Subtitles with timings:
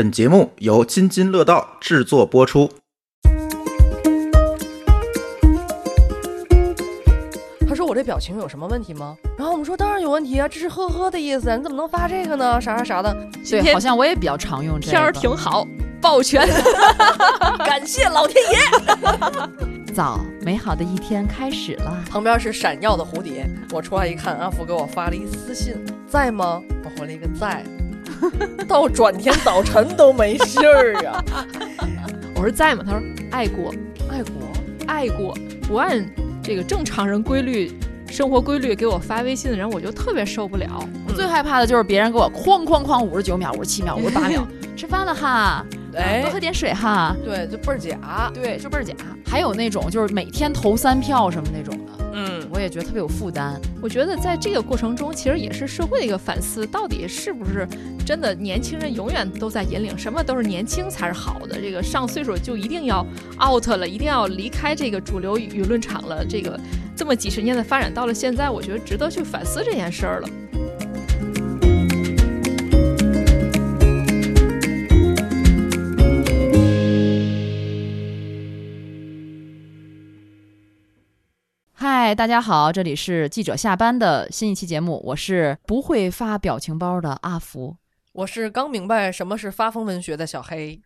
[0.00, 2.70] 本节目由津津乐道制作播出。
[7.68, 9.14] 他说我这表情有什么问题吗？
[9.36, 12.58] 然后我们说当然有问题啊，这是呵呵的意思，你怎么能发这个呢？
[12.58, 13.14] 啥啥啥的。
[13.44, 14.90] 对，天好像我也比较常用这个。
[14.90, 15.66] 天儿挺好，
[16.00, 16.48] 抱拳。
[17.58, 18.58] 感谢老天爷。
[19.92, 22.02] 早，美好的一天开始了。
[22.08, 25.76] 旁边是闪耀的蝴蝶，我出来一看，阿福给我发了一私信，
[26.08, 26.62] 在吗？
[26.86, 27.62] 我回了一个在。
[28.68, 31.24] 到转天早晨都没信儿啊！
[32.36, 32.82] 我说在吗？
[32.86, 33.72] 他说爱过，
[34.10, 34.32] 爱国，
[34.86, 35.34] 爱过，
[35.66, 36.04] 不按
[36.42, 37.72] 这个正常人规律。
[38.08, 40.66] 生活规律给我发微信的人，我就特别受不了。
[41.06, 44.44] 我最害怕的就是别人给我哐哐哐五十九秒、五十七秒、五十八秒，
[44.76, 45.64] 吃饭了哈，
[45.94, 47.14] 哎多喝点水哈。
[47.24, 48.32] 对，就倍儿假。
[48.34, 48.92] 对，就倍儿假。
[49.24, 53.60] 还有那种就是每天投三票什么那种的，嗯，我也觉得特别有负担。
[53.80, 57.66] 我觉得在这个过程中，其实也是社会的一个反思，到底是不是
[58.04, 61.60] 真的年轻人永远都在引领，什么都是年轻才是好的？
[61.60, 63.06] 这个上岁数就一定要
[63.40, 66.24] out 了，一定要离开这个主流舆论场了。
[66.24, 66.58] 这个
[66.96, 70.28] 这么几十年的发展到了现在，我觉得值得去反思这件事儿了。
[82.10, 87.76] 嗨，大家好，这里是记者下班的新一期节目，我是不会发表情包的阿福。
[88.10, 90.82] 我是刚明白什么是发疯文学的小黑。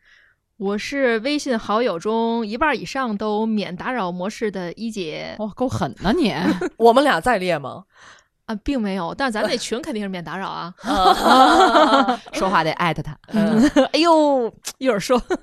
[0.59, 6.35] 我是微信好友中一半以上都免打扰模式的一姐哇，够狠呐你！
[6.77, 7.85] 我们俩在列吗？
[8.47, 10.75] 啊，并没有，但是咱那 群肯定是免打扰啊。
[12.33, 13.17] 说话得艾特他。
[13.29, 15.37] 嗯哎呦，一会儿说 怎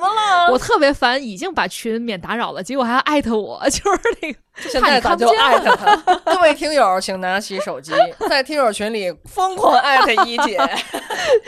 [0.00, 0.52] 么了？
[0.52, 5.96] 我特别烦，已经把群免打扰了，结果还要艾特我，就是那个现在咱就艾特他。
[6.26, 7.92] 各位听友，请拿起手机，
[8.28, 10.58] 在听友群里疯狂艾特一姐。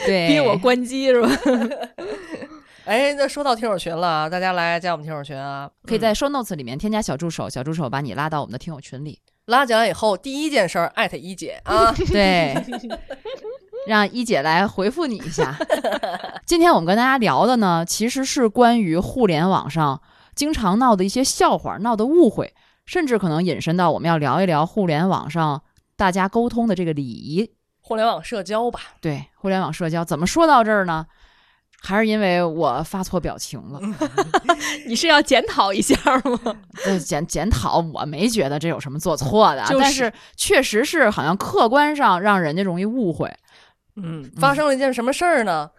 [0.06, 1.28] 对，逼我关机是吧？
[2.86, 5.70] 哎，那说到听友群了啊，大家来加我们听友群啊！
[5.86, 9.20] 可以在 show notes 里面添加小助手，小助手把你拉到我们的听友群里。
[9.46, 11.92] 拉进来以后，第一件事儿艾特一姐 啊。
[12.08, 12.54] 对，
[13.86, 15.56] 让一姐来回复你一下。
[16.46, 20.00] 今天我们跟大家聊的呢，其实是关于互联网上
[20.34, 22.54] 经常闹的一些笑话、闹的误会，
[22.86, 25.62] 甚至可能引申到我们要聊一聊互联网上
[25.96, 27.50] 大家沟通的这个礼仪。
[27.80, 31.04] 互联网社交吧，对，互联网社交怎么说到这儿呢？
[31.84, 33.78] 还是因为我发错表情了。
[34.88, 36.56] 你是要检讨一下吗？
[36.86, 43.30] 呃，检检讨，我没觉得这有什么做错的，就是但是确实是好像客观上让人家容易误会。
[43.96, 45.70] 嗯，发生了一件什么事儿呢？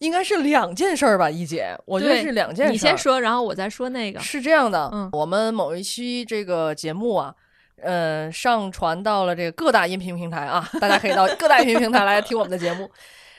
[0.00, 2.72] 应该是两件事儿吧，一姐，我觉得是两件事。
[2.72, 2.98] 你先。
[2.98, 4.20] 说，然后我再说那个。
[4.20, 7.32] 是这样的，嗯我们某一期这个节目啊，
[7.80, 12.90] 呃，上传到了这个各大音频平台啊，大家可以到各大音频平台来听我们的节目。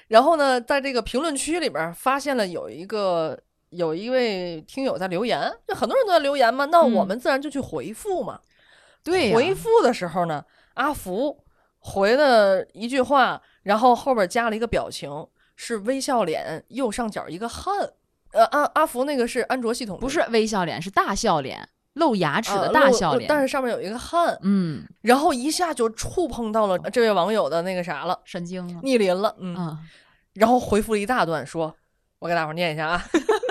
[0.09, 3.39] 然后呢，在这个评论区里边儿发现了有一个
[3.69, 8.41] 有一位听友在留言，就很多人都在留言嘛，那嗯我们自然就去回复嘛。
[9.03, 10.43] 对呀回复的时候呢，
[10.73, 11.45] 阿福
[11.77, 17.93] 回了一句话，然后后边加了一个表情，是微笑脸，右上角一个汉。
[18.31, 23.27] 呃，阿阿福那个是安卓系统，不是微笑脸，是大笑脸，露牙齿啊的大笑脸。
[23.27, 28.79] 但是上面有一个汗，嗯，然后一下就触碰到了这位网友的那个啥了，神经了。
[28.83, 29.77] 逆鳞了，嗯，嗯，
[30.33, 31.75] 然后回复了一大段，说
[32.19, 33.05] ：“我给大伙儿念一下啊，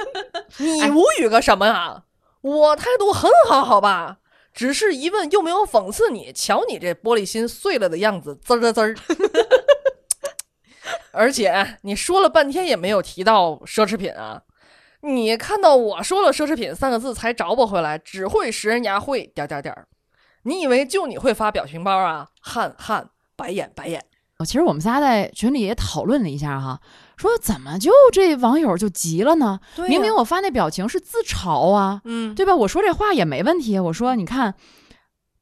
[0.59, 2.05] 你哎无语个什么啊？
[2.41, 4.19] 我态度很好，好吧？
[4.55, 8.95] 只是一问又没有讽刺你，瞧你这玻璃心碎了的样子，滋儿滋儿。
[11.13, 14.43] 而且你说了半天也没有提到奢侈品啊。”
[15.03, 19.87] 你看到我说了“奢侈品”三个字才找我回来，只会识人牙慧点点点儿。
[20.43, 22.29] 你以为就你会发表情包啊？
[22.41, 24.05] 汗汗白眼白眼。
[24.39, 26.81] 哦其实我们仨在群里也讨论了一下哈，
[27.17, 29.59] 说怎么就这网友就急了呢？
[29.75, 32.55] 对明明我发那表情是自嘲啊，嗯，对吧？
[32.55, 33.79] 我说这话也没问题。
[33.81, 34.55] 我说你看，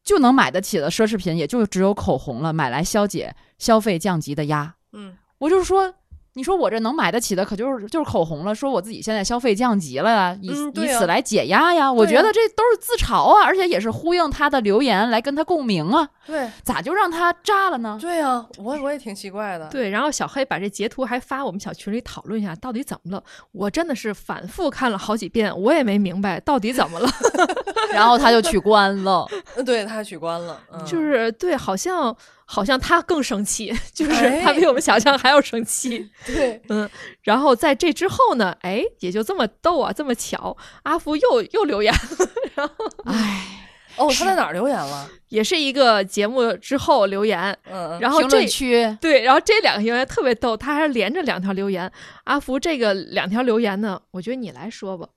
[0.02, 4.74] 就能买得起的奢侈品，也就只有口红了，买来消解消费降级的压。
[4.94, 5.94] 嗯，我就是说，
[6.36, 8.54] 你说我这能买得起的，可就是就是口红了。
[8.54, 11.90] 说我自己现在消费降级了呀，以、嗯啊以此来解压呀。
[11.90, 16.06] 我觉得这都是自嘲啊，而且也是呼应他的留言来跟他共鸣啊。
[16.26, 17.96] 对咋就让他炸了呢？
[17.98, 19.66] 对呀、我我也挺奇怪的。
[19.70, 23.22] 对，然后小黑把这截图还发我们小群里讨论一下，到底怎么了？
[23.52, 27.08] 我真的是反复看了好几遍，我也没明白到底怎么了。
[27.94, 29.26] 然后他就取关了。
[29.56, 32.14] 嗯，对他取关了，嗯、就是对，好像
[32.48, 36.08] 好像他更生气， 就是哎他比我们想象还要生气。
[36.24, 36.88] 对，嗯
[37.22, 43.66] 然后在这之后呢，哎，也就这么逗啊，这么巧，阿福又又留言了， 然后哎，
[43.96, 45.10] 哦，他在哪儿留言了？
[45.28, 51.90] 也是一个节目之后留言，嗯，评然后这区对，然后这两个留言特别逗，他还连着两条留言。
[52.24, 55.08] 阿福这个两条留言呢，我觉得你来说吧。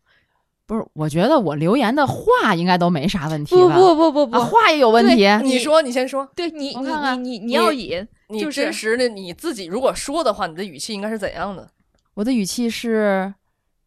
[0.70, 0.86] 不是？
[0.94, 3.76] 我觉得我留言的话应该都没啥问题不吧？
[3.76, 5.28] 不不不不，啊，话也有问题。
[5.42, 11.68] 你说，你先说，对你你我看看你你你要引，你就是真实的你自己如果说的话，你的语气应该是怎样的？
[12.14, 13.34] 我的语气是，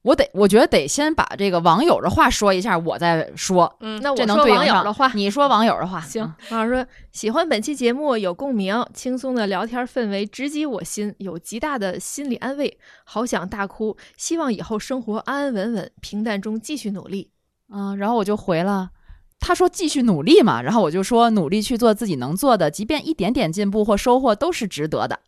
[0.02, 5.10] 我得，我觉得得先把这个网友的话说一下，我再说，嗯那我说网友的话。
[5.14, 13.96] 你说网友的话，行嗯，网友说喜欢本期节目，有共鸣，轻松的聊天氛围直击我心，有极大的心理安慰，好想大哭。
[14.16, 17.30] 希望以后生活安安稳稳，平淡中继续努力。
[17.72, 18.90] 嗯，然后我就回了。
[19.38, 25.20] 他说继续努力嘛，然后我就说努力去做自己能做的，即便一点点进步或收获都是值得的。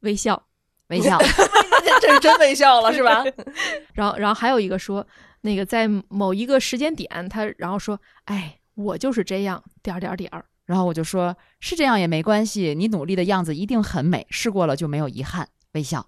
[0.00, 0.42] 微笑，
[0.88, 1.18] 微笑，
[2.00, 3.24] 这是真微笑了是吧？
[3.94, 5.06] 然后，然后还有一个说，
[5.42, 10.44] 那个在某一个时间点，他然后说，哎，我就是这样，点儿点儿点儿。
[10.66, 15.48] 然后我就说是这样也没关系，你努力的样子一定很美，试过了就没有遗憾。
[15.72, 16.06] 微笑，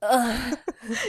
[0.00, 0.34] 呃，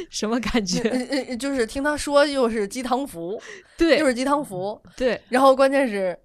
[0.09, 0.81] 什么感觉？
[0.89, 3.41] 呃呃就是听他说又是鸡汤服，
[3.77, 6.17] 对又是鸡汤服，对，然后关键是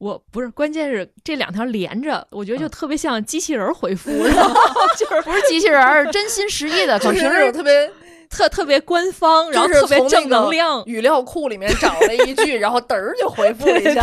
[0.00, 4.54] 我不是，关键是这两条连着，我觉得就嗯特别像机器人儿回复， 然后
[4.98, 6.98] 就是不是机器人儿，真心实意的。
[6.98, 7.90] 可就是平时那种特别
[8.30, 14.02] 特特别官方，然后特别正能量，语料库里面找了一句， 然后嘚儿就回复了一下。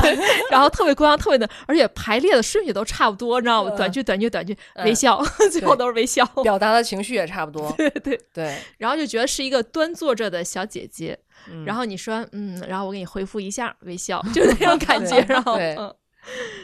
[0.51, 3.71] 然后特别官方，特别的，而且排列的顺序都差不多，你知道吗？
[3.73, 6.25] 嗯短句、短句、短句，嗯微笑，最后都是微笑。
[6.43, 7.71] 表达的情绪也差不多。
[7.77, 11.17] 对对，对，然后就觉得是一个端坐着的小姐姐，
[11.49, 15.93] 嗯然后你说嗯，然后我给你回复一下微笑， 就那种感觉，然后嗯，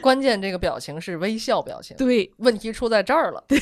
[0.00, 1.96] 关键这个表情是微笑表情。
[1.96, 3.44] 对问题出在这儿了。
[3.48, 3.58] 对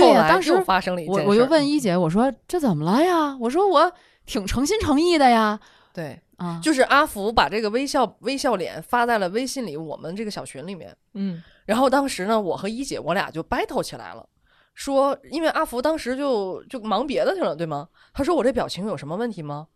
[0.00, 3.36] 后来呀当时又发生了一件事我就问一姐，我说这怎么了呀？
[3.40, 3.92] 我说我
[4.26, 5.58] 挺诚心诚意的呀。
[5.92, 10.96] 对，啊，就是阿福把这个微笑微笑脸发在了微信里我们这个小群里面。
[11.14, 14.26] 嗯然后当时呢，我和一姐我俩就 battle 起来了，
[14.74, 17.88] 说因为阿福当时就就忙别的去了，对吗？
[18.12, 19.66] 他说我这表情有什么问题吗？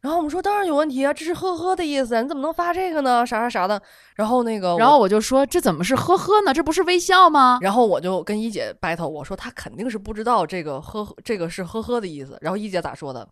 [0.00, 3.26] 然后我们说当然有问题啊，这是呵呵的意思啊，你怎么能发这个呢？
[3.26, 3.80] 啥啥啥的。
[4.14, 6.54] 然后那个，然后我就说这怎么是呵呵呢？
[6.54, 7.58] 这不是微笑吗？
[7.60, 12.38] 然后我就跟一姐 battle，我说她肯定是不知道这个呵呵这个是呵呵的意思。
[12.40, 13.28] 然后一姐咋说的？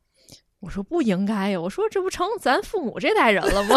[0.60, 3.76] 我说不应该呀，我说这不成咱父母这代人了吗？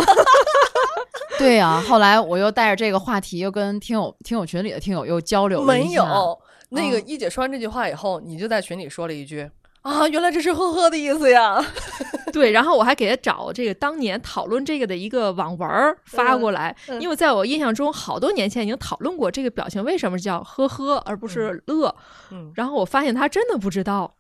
[1.38, 6.38] 对呀、后来我又带着这个话题，又跟听友听友群里的听友又交流了一没有。
[6.70, 9.50] 那个嗯一姐说完这句话以后，你就在群里说了一句
[9.90, 11.64] 啊，原来这是呵呵的意思呀。
[12.32, 21.94] 对，然后我还给他找这个当年讨论这个的一个网文儿发过来，嗯因为在我印象中，好多年前已经讨论过这个表情为什么叫呵呵而不是乐。
[22.32, 24.14] 嗯，然后我发现他真的不知道，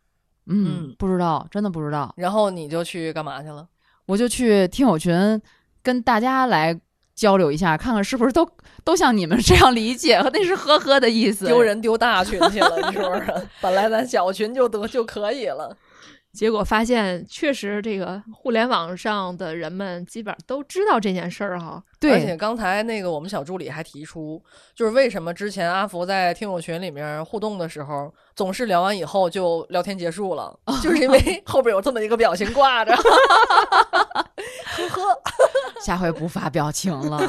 [0.48, 2.12] 嗯嗯，不知道，真的不知道。
[2.18, 3.68] 然后你就去干嘛去了？
[4.08, 5.40] 我就去听友群
[5.84, 6.80] 跟大家来
[7.20, 8.50] 交流一下，看看是不是都
[8.86, 11.46] 都像你们这样理解，那是呵呵的意思。
[11.46, 13.44] 丢人丢大群去了，你说说？
[13.62, 15.76] 本来咱小群就得就可以了。
[16.32, 21.84] 结果发现确实这个互联网上的人们基本上都知道这件事儿哈。
[22.00, 24.42] 对，而且刚才那个我们小助理还提出，
[24.76, 32.96] 就是为什么之前阿福在听友群里面互动的时候，总是聊完以后就聊天结束了，就是因为 后边有这么一个表情挂着。
[34.88, 35.22] 呵呵，
[35.84, 37.20] 下回不发表情了。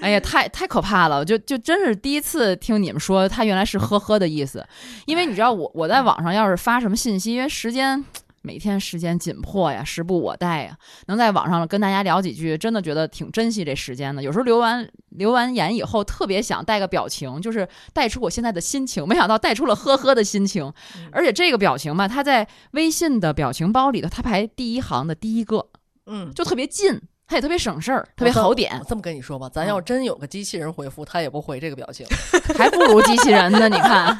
[0.00, 1.24] 哎呀，太太可怕了！
[1.24, 4.66] 就就真是第一次听你们说，他原来是呵呵的意思。
[5.06, 8.04] 因为你知道我我在网上要是发什么信息，因为时间
[8.42, 14.22] 每天时间紧迫呀，时不我待呀，能在网上跟大家聊几句，真的觉得挺珍惜这时间的。
[14.22, 19.08] 有时候留完留完言以后，特别想带个表情，就是带出我现在的心情。
[19.08, 20.70] 没想到带出了呵呵的心情，
[21.10, 25.68] 而且这个表情吧，它在微信的表情包里头，它排第一行的第一个，
[26.06, 32.06] 嗯，就特别近，它也特别省事儿，特别好点，这么跟你说吧，咱要真有个机器人回复，他也不回这个表情。
[32.56, 33.68] 还不如机器人呢。
[33.68, 34.16] 你看，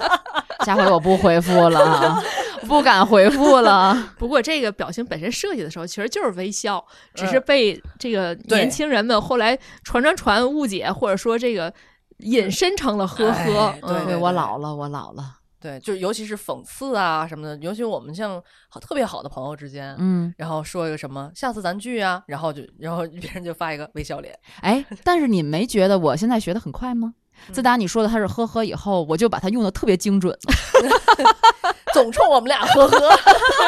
[0.64, 2.22] 下回我不回复了啊，
[2.66, 3.96] 不敢回复了。
[4.18, 11.72] 不过这个表情本身设计的时候其实就是微笑，只嗯是被这个年轻人们后来传传传误解，或者说这个
[12.18, 13.74] 引申成了呵呵
[14.06, 15.34] 对我老了，我老了。
[15.64, 27.14] 对，就尤其是讽刺啊什么的，尤其我们像好特别好的朋友之间，嗯，然后说一个什么下次咱聚啊，然后就然后别人就发一个微笑脸，哎，但是你没觉得我现在学的很快吗？
[27.50, 30.38] 自打你说的他是呵呵以后，我就把它用的特别精准了。
[31.94, 33.18] 总冲我们俩呵呵。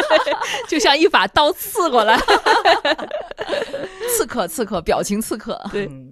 [0.69, 2.17] 就像一把刀刺过来。
[4.17, 5.61] 刺客，刺客，表情刺客。
[5.73, 6.06] 对嗯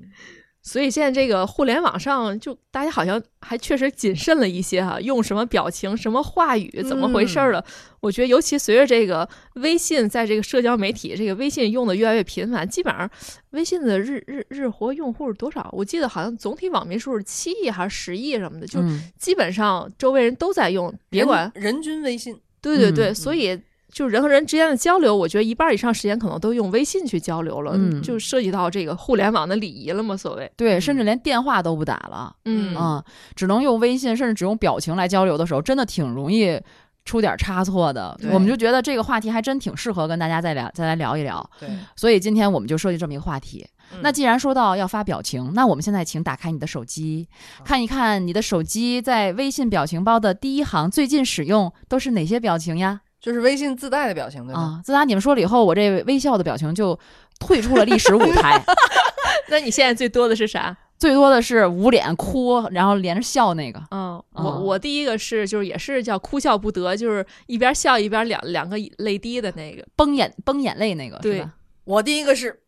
[0.66, 7.62] 所以现在这个互联网上，就大家好像还确实谨慎了一些哈、用什么表情、什么话语，怎么回事儿了？
[8.00, 13.08] 我觉得，尤其随着这个微信在这个社交媒体，这个微信用的越来越频繁，基本上
[13.50, 15.68] 微信的日日日活用户是多少？
[15.72, 23.60] 我记得好像总体网民数是七亿还是十亿什么的，就嗯基本上周围人都在用，别管人人均微信，对对对，嗯所以
[23.94, 30.50] 就人和人之间的交流，我觉得一半以上时间可能都用微信去交流了，嗯就涉及到这个互联网的礼仪了嘛，所谓。
[30.56, 33.02] 对，甚至连电话都不打了，嗯嗯，
[33.36, 36.60] 只能用微信，甚至只用表情来交流的时候，真的挺容易
[37.04, 38.18] 出点差错的。
[38.32, 41.48] 我们就觉得这个话题还真挺适合跟大家再聊，再来聊一聊。
[41.60, 43.64] 对，所以今天我们就设计这么一个话题。
[43.92, 47.28] 嗯那既然说到要发表情，那我们现在请打开你的手机，
[47.64, 53.02] 看一看你的手机在微信表情包的第一行最近使用都是哪些表情呀？
[53.24, 54.60] 就是微信自带的表情，对吧？
[54.60, 56.98] 啊，自打你们说了以后，我这微笑的表情就
[57.40, 58.62] 退出了历史舞台，
[59.48, 60.76] 那你现在最多的是啥？
[60.98, 63.82] 最多的是捂脸哭，然后连着笑那个。
[63.90, 69.82] 嗯，我哦我第一个是就是也是叫哭笑不得，就是一边笑一边两两个泪滴的那个。
[69.96, 71.50] 崩眼崩眼泪那个，对吧？
[71.84, 72.60] 我第一个是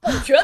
[0.00, 0.36] 抱 拳，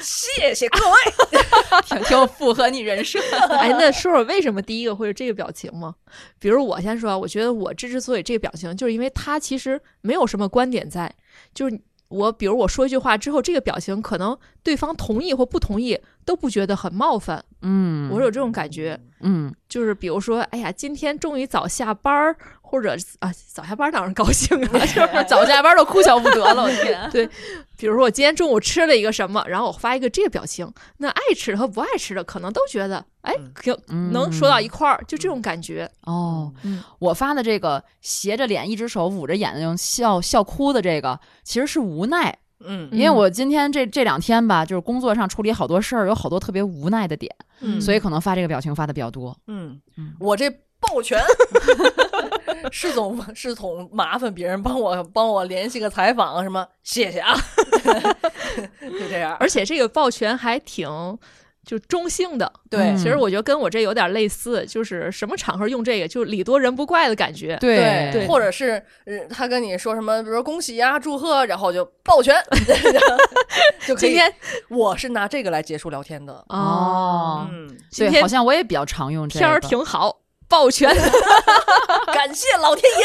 [0.00, 0.96] 谢谢各位。
[1.86, 3.18] 挺挺符合你人设。
[3.58, 5.94] 哎，那说说为什么第一个会是这个表情吗？
[6.38, 11.12] 比如我先说啊，我觉得我之之所以这个表情，就是因为他其实没有什么观点在，
[11.54, 18.98] 就是我比如我说一句话之后，这个表情可能对方同意或不同意都不觉得很冒犯，嗯，我是有这种感觉。
[19.20, 25.24] 嗯，就是比如说，哎呀，今天终于早下班儿，或者啊早下班儿当然高兴啊， 就是？
[25.28, 27.30] 早下班都哭笑不得了，我天。
[27.78, 35.88] 比如说我今天中午吃了一个什么，然后我发一个这个表情，那爱吃的和不爱吃的可能都觉得，哎嗯，可嗯能说到一块儿，就这种感觉。
[36.02, 42.88] 哦，嗯我发的这个斜着脸，一只手捂着眼睛笑笑哭的这个，其实是无奈，嗯。
[42.92, 47.80] 因为我今天这这两天吧，就是工作上处理好多事儿，有好多特别无奈的点，嗯。
[47.80, 49.36] 所以可能发这个表情发的比较多。
[49.46, 49.80] 嗯。
[49.96, 50.50] 嗯，我这
[50.80, 51.20] 抱拳
[52.72, 57.34] 是总是总麻烦别人帮我帮我联系个采访什么，谢谢啊，
[58.80, 59.36] 就这样。
[59.38, 60.88] 而且这个抱拳还挺
[61.64, 62.52] 就中性的。
[62.68, 67.56] 对嗯其实我觉得跟我这有点类似，就是什么场合用这个，就礼多人不怪的感觉。
[67.60, 72.34] 对对或者是呃他跟你说什么，比如说恭喜呀、祝贺，然后就抱拳，
[73.86, 74.10] 就可以。
[74.10, 74.32] 今天
[74.68, 76.32] 我是拿这个来结束聊天的。
[76.48, 79.38] 哦，嗯，对，今天好像我也比较常用这个。
[79.40, 80.92] 天儿挺好，抱拳。
[82.12, 83.04] 感谢老天爷。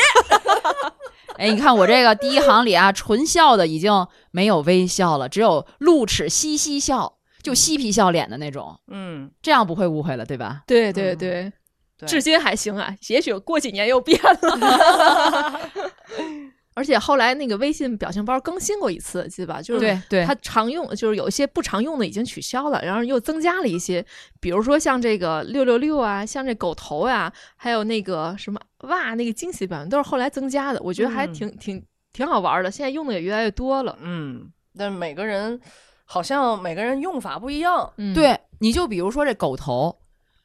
[1.37, 7.16] 哎，你看我这个第一行里啊，纯笑的已经没有微笑了，只有露齿嘻嘻笑，
[7.47, 10.63] 就嬉皮笑脸的那种，嗯，这样不会误会了，对吧？
[10.67, 15.59] 对对嗯对，至今还行啊，也许过几年又变了。
[16.75, 19.59] 而且后来那个微信表情包更新过一次，记得吧？
[19.59, 24.05] 就是对对，它常用，就是有一些不常用的已经取消了，然后又增加了一些，
[24.39, 32.69] 比如说像这个六六六啊，像这狗头呀、还有那个什么哇，那个惊喜表情都是后来增加的，我觉得还嗯挺、挺挺好玩的。
[32.69, 33.97] 现在用的也越来越多了。
[33.99, 35.59] 嗯，但每个人
[36.09, 37.93] 好像每个人用法不一样。
[37.97, 39.95] 嗯，对，你就比如说这狗头，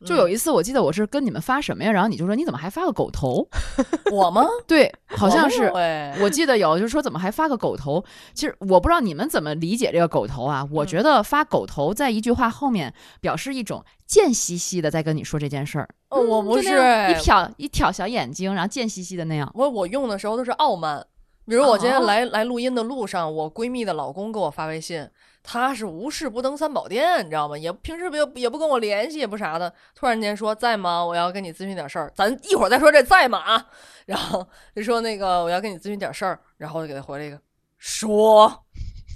[0.05, 3.47] 就有一一次我记得我是跟你们发什么呀，然后你就说你怎么还发个狗头？
[4.11, 4.45] 我吗？
[4.67, 5.67] 对，好像是。
[5.77, 8.05] 哎，我记得有，就是说怎么还发个狗头？
[8.35, 10.67] 其实我不知道你们怎么理解这个狗头啊。
[10.73, 19.49] 我嗯觉得发狗头在一句话后面表示一种贱兮兮的在跟你说这件事儿，哦我不是一哎挑一挑小眼睛，然后贱兮兮的那样。
[19.55, 21.07] 我我用的时候都是傲慢。
[21.47, 25.09] 比如我今天哦来、来录音的路上，我闺蜜的老公给我发微信，
[25.43, 27.59] 他是无事不登三宝殿，你知道吗？
[27.59, 29.73] 也平时也不也不跟我联系，也不啥的。
[29.95, 31.05] 突然间说在吗？
[31.05, 33.67] 我要跟你咨询点事儿，咱一会儿再说这在吗啊？
[34.07, 37.41] 然后就说那个我要跟你咨询点事儿，然后我就给他回了一个
[37.79, 38.65] 说，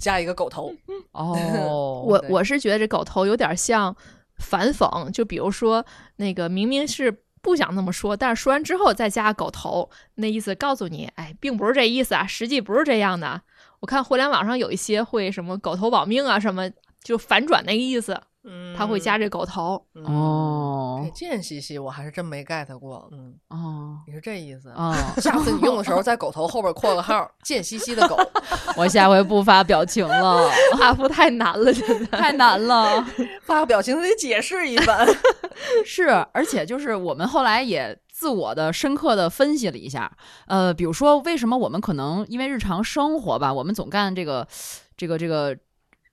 [0.01, 0.73] 加一个狗头。
[1.13, 3.95] 哦， 我我是觉得这狗头有点像
[4.37, 5.85] 反讽，就比如说
[6.17, 13.41] 那个明明是不想那么说，但是说完之后再加狗头，那意思告诉你，哎，并不是这意思啊，实际不是这样的。
[13.79, 16.69] 我看互联网上有一些会什么狗头保命啊，什么
[17.01, 19.85] 就反转那个意思，嗯他会加这狗头。
[19.93, 23.07] 嗯哦这贱兮兮，我还是真没 get 过。
[23.11, 24.69] 嗯，哦你是这意思？
[24.69, 28.17] 哦，下次你用的时候在狗头后边括个号，贱兮兮的狗。
[28.75, 32.17] 我下回不发表情了，画幅太难了，真的。
[32.17, 33.05] 太难了。
[33.43, 35.07] 发个表情得解释一番。
[35.85, 40.11] 是，而且就是我们后来也自我的深刻的分析了一下，
[40.47, 44.47] 呃，比如说为什么我们可能因为日常生活吧，我们总干这个
[44.95, 45.57] 这个这个。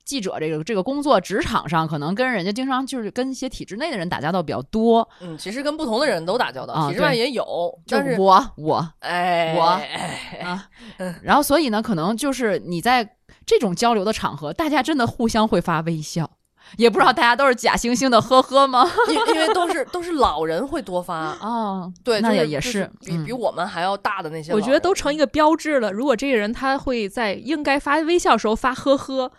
[0.05, 5.09] 记者这个这个工作职场上，可能跟人家经常就是跟一些体制内的人打交道比较多。
[5.21, 7.45] 嗯，其实跟不同的人都打交道，啊体制外对也有，
[7.87, 10.69] 就但是我我哎，我哎啊，
[11.23, 16.31] 然后所以呢，可能就是你在这种交流的场合，大家真的互相会发微笑，
[16.77, 18.89] 也不知道大家都是假惺惺的呵呵吗？
[19.09, 25.91] 因因为都是都是老人会多发，哦，对，那就是就是也也是嗯比比我们还要大的那些老我，觉得都成一个标志了。
[25.93, 29.31] 如果这个人他会在应该发微笑时候发呵呵，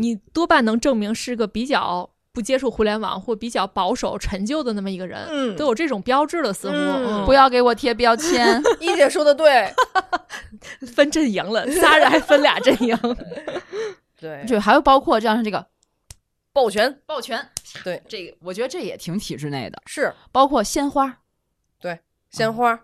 [0.00, 8.62] 你多半能证明是个比较不接触互联网或比较保守陈旧的那么一个人，嗯都有这种标志了，似乎、不要给我贴标签。
[8.80, 9.72] 一姐说的对，
[10.94, 12.96] 分阵营了，仨人还分俩阵营。
[14.18, 15.66] 对，就，还有包括这样这个
[16.52, 17.48] 抱拳抱拳，
[17.82, 21.18] 对，这个我觉得这也挺体制内的，是包括鲜花，
[21.80, 21.98] 对
[22.30, 22.78] 鲜花，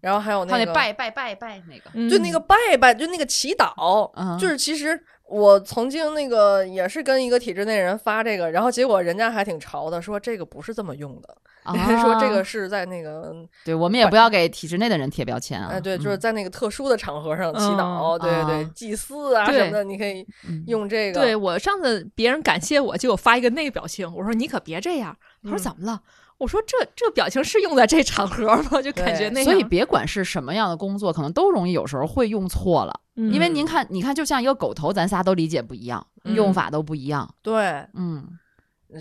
[0.00, 2.08] 然后还有那个他那拜拜拜拜那个，嗯。
[2.08, 4.38] 就那个拜拜，就那个祈祷，嗯。
[4.38, 11.36] 就是其实我曾经那个也是跟一个体制内人发这个，然后结果人家还挺潮的，说这个不是这么用的，
[11.72, 11.96] 人啊。
[12.04, 15.70] 说这个是在那个 对，我们也不要给体制内的人贴标签啊。
[15.72, 16.20] 哎对，就是嗯。
[16.20, 20.62] 在那个特殊的场合上祈祷，嗯对对祭祀啊什么的，你可以嗯。
[20.66, 21.20] 用这个。
[21.20, 25.16] 对我上次别人感谢我，就我发一个那个表情，我说你可别这样。
[25.42, 25.62] 他说嗯。
[25.62, 26.00] 怎么了？
[26.44, 28.82] 我说这这表情是用在这场合吗？
[28.82, 29.44] 就感觉那样。
[29.44, 33.00] 所以别管是什么样的工作，可能都容易有时候会用错了。
[33.16, 37.32] 嗯因为您看，你看，就像一个狗头，咱仨都理解不一样，嗯用法都不一样。
[37.40, 38.28] 对，嗯，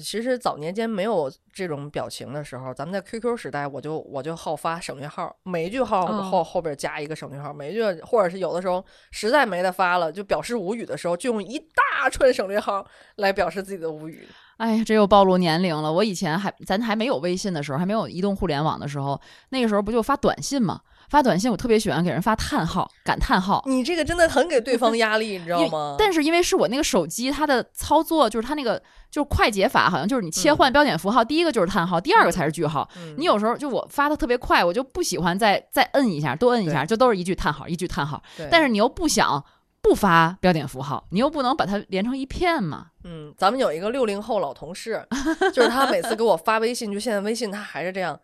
[0.01, 12.85] 其实早年间没有这种表情的时候，咱们在 QQ 时代，我就我就好发省略号，每一句号哦后、后边加一个省略号，每一句或者是有的时候实在没得发了，就表示无语的时候，就用一大串省略号
[13.17, 14.25] 来表示自己的无语。
[14.63, 15.91] 哎呀，这又暴露年龄了。
[15.91, 20.79] 我以前还咱还没有微信的时候，还没有移动互联网的时候，那个时候不就发短信吗？
[21.09, 23.61] 发短信我特别喜欢给人发叹号、感叹号。
[23.67, 25.97] 你这个真的很给对方压力，你知道吗？
[25.99, 32.89] 但是因为是我那个手机，它的操作就是它那个就是快捷法，好像就是你切换标点符号，第一个就是叹号，第二个才是句号。
[32.95, 38.23] 嗯你有时候就我发的特别快，我就不喜欢再再摁一下，多摁一下，就都是一句叹号，一句叹号。
[38.49, 39.43] 但是你又不想
[39.83, 42.87] 不发标点符号，你又不能把它连成一片嘛。
[43.03, 45.05] 嗯，咱们有一个六零后老同事，
[45.53, 48.17] 就是他每次给我发微信，就现在微信他还是这样，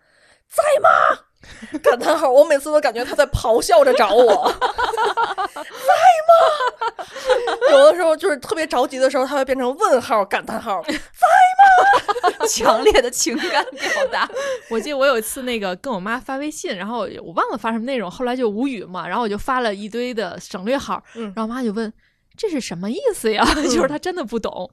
[0.48, 1.25] 在吗？
[1.81, 4.51] 感叹号，我每次都感觉他在咆哮着找我，
[5.55, 5.62] 在
[6.27, 7.03] 吗？
[7.72, 10.81] 有的时候就是特别着急的时候，他会变成问号、感叹号。
[10.84, 11.00] 在吗
[12.48, 14.29] 强烈的情感表达，
[14.69, 21.91] 我记得我有一次那个跟我妈发微信，然后我忘了发什么内容，后来就无语嘛，然后我就发了一堆的省略号，嗯然后我妈就问
[22.35, 23.46] 这是什么意思呀？
[23.55, 24.70] 就是她真的不懂。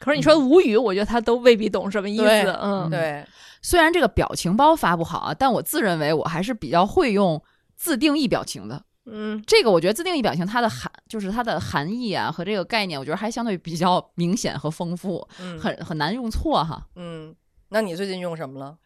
[0.00, 2.58] 可是你说无语，我觉得他都未必懂什么意思。
[2.60, 3.24] 嗯，对，
[3.62, 7.40] 虽然这个表情包发不好啊，但我自认为我还是比较会用
[7.76, 8.82] 自定义表情的。
[9.04, 16.86] 嗯，这个我觉得自定义表情它的含就是它的含义啊和这个概念，我觉得还相对比较明显和丰富，嗯很很难用错哈。
[16.96, 17.34] 嗯，
[17.68, 18.76] 那你最近用什么了？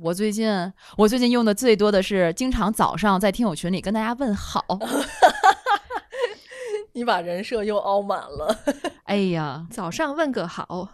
[0.00, 0.50] 我最近
[0.98, 4.62] 我最近用的最多的是经常早上在听友群里跟大家问好。
[6.98, 8.56] 你把人设又凹满了，
[9.06, 10.88] 哎呀，早上问个好，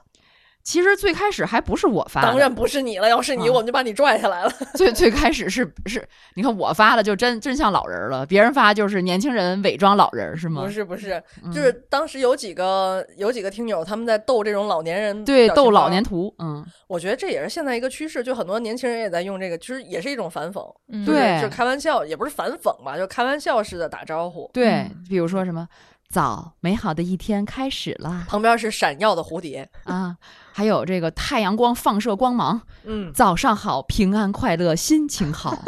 [0.63, 4.51] 其实最开始还不是我发的，当然不是你了，要是你，啊我们就把你拽下来了。
[4.75, 10.63] 最最开始是是，你看我发的就真真像老人了，别人发就是年轻人伪装老人是吗？
[10.63, 24.51] 不是不是，嗯就是当时有几个有几个听友他们在逗这种老年人对逗老年图，嗯，我觉得这也是现在一个趋势，就很多年轻人也在用这个，其实也是一种反讽，嗯就是对就开玩笑，也不是反讽吧，就开玩笑似的打招呼。
[24.55, 25.69] 对，嗯比如说什么
[26.15, 28.25] 早美好的一天开始了。
[28.29, 30.17] 旁边是闪耀的蝴蝶，啊，
[30.53, 35.61] 还有这个太阳光放射光芒，嗯，早上好，平安快乐，心情好，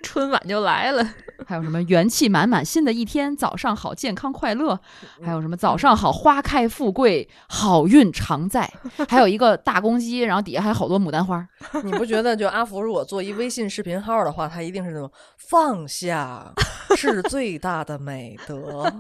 [0.08, 1.06] 春晚就来了。
[1.46, 4.78] 还有什么元气满满，新的一天，早上好，健康快乐，
[5.24, 8.68] 还有什么早上好，花开富贵，好运常在，
[9.08, 11.48] 还有一个大公鸡，然后底下还有好多牡丹花，
[11.84, 16.52] 你不觉得就阿福如果做一微信视频号的话，他一定是那种放下
[16.98, 18.92] 是最大的美德，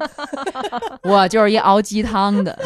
[1.03, 2.57] 我就是一熬鸡汤的，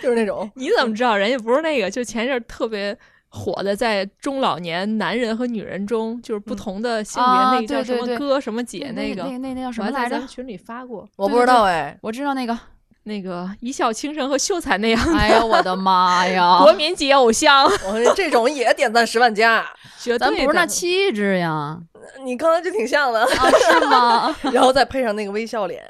[0.00, 0.48] 就是那种。
[0.54, 1.16] 你怎么知道？
[1.16, 1.90] 人家不是那个？
[1.90, 2.96] 就前一阵儿特别
[3.28, 10.28] 火的，在中老年男人和女人中，就是不同的性别，啊那个叫什么哥什么姐那个，那那那叫什么来着还在咱们？
[10.28, 11.06] 群里发过。
[11.16, 12.58] 我不知道哎，我知道那个，
[13.02, 16.58] 那个一笑倾城和秀才那样的、哎呦我的妈呀！
[16.64, 19.64] 国民级偶像，我说这种也点赞十万加，
[20.00, 21.78] 绝对咱不是那气质呀？
[22.24, 23.20] 你刚才就挺像的。
[23.22, 24.36] 啊，是吗？
[24.52, 25.84] 然后再配上那个微笑脸。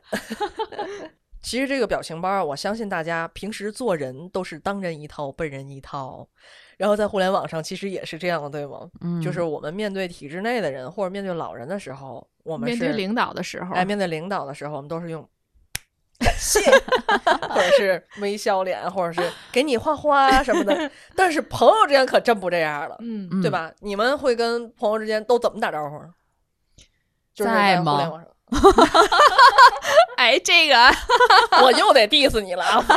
[1.47, 6.27] 其实这个表情包啊，我相信大家平时做人都是当人一套，笨人一套。
[6.77, 8.91] 然后在互联网上其实也是这样的，对吗？
[9.01, 15.23] 嗯，就是我们面对体制内的人或者面对老人的时候，我们是面对领导的时候，哎面对领导的时候，我们都是用
[16.19, 16.61] 感谢，
[17.49, 20.91] 或者是微笑脸，或者是给你画花什么的。
[21.15, 23.49] 但是朋友之间可真不这样了，嗯，嗯对？
[23.49, 23.73] 吧？
[23.79, 26.01] 你们会跟朋友之间都怎么打招呼？
[27.33, 28.29] 就是在互联网上。
[28.51, 29.09] 哈哈哈
[30.17, 30.77] 哎，这个
[31.63, 32.93] 我又得 diss 你了，阿福。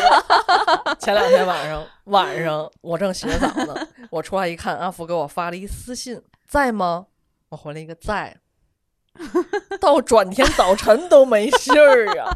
[1.00, 7.08] 前两天晚上，晚上我正洗澡呢，我出来一看，阿福给我发了一私信，在吗？
[7.50, 8.38] 我回了一个在。
[9.82, 12.32] 到转天早晨都没信儿啊！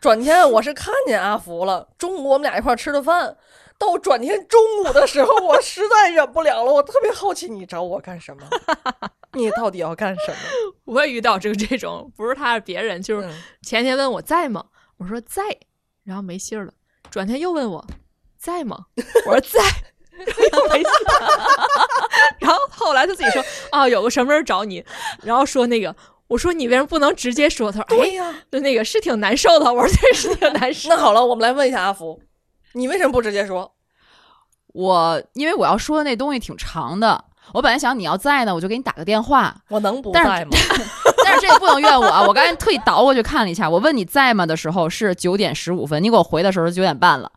[0.00, 3.36] 转天我是看见阿福了，中午我们俩一块吃的饭。
[3.82, 8.46] 到转天中午的时候，我实在忍不了了，我特别好奇你找我干什么？
[9.34, 10.36] 你到底要干什么？
[10.84, 14.64] 我也遇到这个这种，不是他是别人，就是嗯前天问我在吗？
[14.98, 15.42] 我说在，
[16.04, 16.72] 然后没信儿了。
[17.10, 17.84] 转天又问我
[18.38, 18.86] 在吗？
[19.26, 19.60] 我说在，
[20.16, 21.66] 又没信儿。
[22.38, 23.42] 然后后来他自己说
[23.72, 24.84] 啊，有个什么人找你，
[25.24, 25.94] 然后说那个，
[26.28, 27.72] 我说你为什么不能直接说？
[27.72, 29.72] 他说哎，对呀、就那个是挺难受的。
[29.72, 30.88] 我说对， 是挺难受。
[30.88, 32.20] 那好了，我们来问一下阿福，
[32.72, 33.72] 你为什么不直接说？
[34.68, 40.50] 我因为我要说的那东西挺长的，我本来想你要在呢，我就给你打个电话，我能不在吗？
[41.24, 42.22] 但是这个不能怨我啊！
[42.26, 47.30] 我刚才特意倒过去看了一下，我问你在吗的时候是九点十五分，你给我回的时候是九点半了。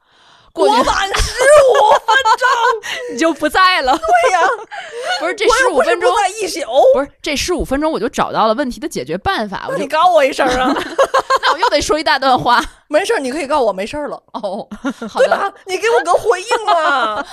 [0.56, 3.92] 过去我晚十五， 你就不在了。
[3.98, 4.40] 对呀，
[5.20, 6.62] 不是这我十五分钟，在一宿，
[6.94, 10.74] 不是这十五分钟我就找到了问题的解决办法，我你告我一声啊！
[11.44, 14.68] 那我又得说一大段话没事儿，你可以告我没事儿了，哦。
[15.10, 15.54] 好的，对吧？
[15.66, 17.26] 你给我个回应嘛！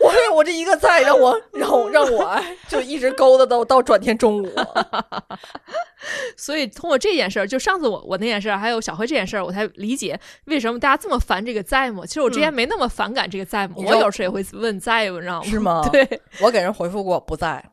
[0.00, 4.52] 我我这一个在，让我让我让我哎就一直勾搭到到转天中午。
[6.36, 12.04] 所以通过这件事儿，就上次我我那件事儿，还有小辉这件事儿，我才理解为什么大家这么烦这个在吗？
[12.06, 15.46] 其实我之前没那么反感这个在吗，我有时也会问在吗，你知道吗？
[15.50, 17.64] 是吗对，我给人回复过不在，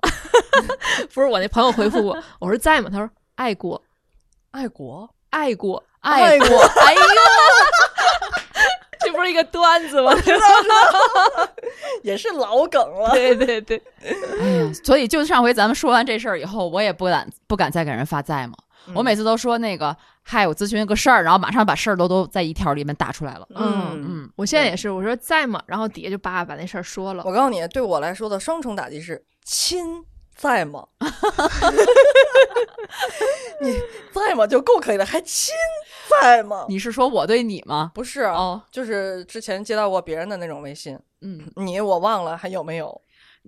[1.13, 2.89] 不是我那朋友回复过，我说在吗？
[2.91, 3.81] 他说爱国，
[4.51, 7.01] 爱国爱国，爱国，哎呦，
[8.99, 10.11] 这不是一个段子吗？
[12.03, 13.11] 也是老梗了。
[13.11, 13.81] 对对对，
[14.39, 18.55] 哎呀，所以就上回咱们说完这事儿以后，我也不敢不敢再给人发在吗？
[18.93, 23.47] 我每次都说那个，嗨，我咨询个事儿，然后马上把事儿都都在一条里面打出来了。
[23.55, 25.59] 嗯，嗯，我现在也是，我说在吗？
[25.65, 27.23] 然后底下就叭把那事儿说了。
[27.25, 30.85] 我告诉你，对我来说的双重打击是亲在吗？
[33.61, 33.73] 你
[34.13, 35.53] 在吗就够可以了，还亲
[36.09, 36.65] 在吗？
[36.69, 37.91] 你是说我对你吗？
[37.95, 43.01] 不是啊，哦，就是之前接到过别人的那种微信，嗯，你我忘了还有没有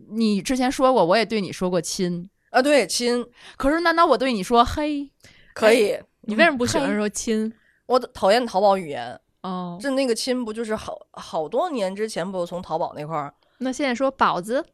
[0.09, 2.61] 你之前说过，我也对你说过亲，啊？
[2.61, 3.25] 对，亲
[3.57, 5.11] 可是难道我对你说嘿？
[5.53, 5.99] 可以。
[6.21, 7.53] 你为什么不喜欢说亲？
[7.85, 14.65] 我讨厌淘宝语言，哦，这那个亲不就是好好多年之前不从淘宝那块儿那现在说宝子，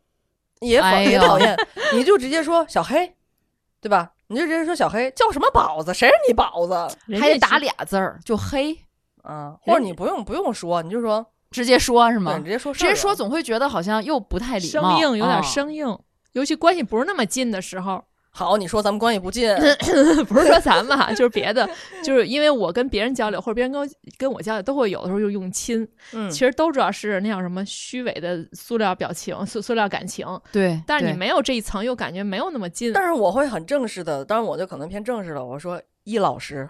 [0.64, 1.56] 也讨、哎也讨厌，
[1.94, 3.14] 你就直接说小黑，
[3.82, 4.12] 对吧？
[4.28, 5.94] 你就直接说小黑叫什么宝子？
[5.94, 6.74] 谁是你宝子？
[7.20, 8.76] 还得打俩字儿，就黑，
[9.22, 12.46] 啊，或者你不用不用说，你就说直接说是，吗直？
[12.46, 15.98] 接说直接说总会觉得好像又不太礼貌，生硬，有点啊生硬。
[16.32, 18.04] 尤其关系不是那么近的时候，
[18.36, 19.48] 好，你说咱们关系不近，
[20.28, 21.70] 不是说咱们哈，就是别的，
[22.04, 32.92] 就是因为我跟别人交流，或者别人跟我跟我交流，都会有的时候就用亲，嗯其实都知道是那叫什么虚伪的塑料表情、塑塑料感情，对，但是你没有这一层，又感觉没有那么近。
[32.92, 35.46] 但是我会很正式的，当然我就可能偏正式了。
[35.46, 36.68] 我说一老师、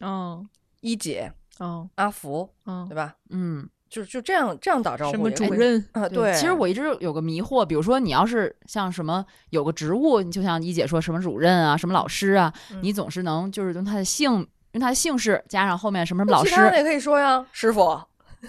[0.00, 0.46] 哦
[0.82, 3.14] 一姐、哦阿福，哦对，吧？
[3.30, 3.66] 嗯。
[3.88, 5.88] 就就这样这样打招呼什么也会主任？
[5.92, 6.08] 啊？
[6.08, 17.98] 对，其实我一直有个迷惑，比如说你要是像什么有个职务，你就像一姐说什么主任啊、什么老师啊，嗯你总是能就是用他的姓，用他的姓氏加上后面什么什么老师，其他的也可以说呀，师傅，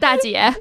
[0.00, 0.52] 大姐，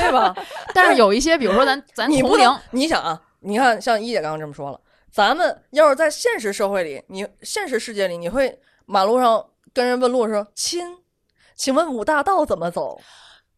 [0.00, 0.34] 对吧？
[0.74, 10.96] 但是有一些，比如说咱 咱同龄你想啊，你看像一姐刚刚这么说了，咱们要是在现实社会里，你现实世界里，你会马路上跟人问路说亲，
[11.56, 13.00] 请问五大道怎么走？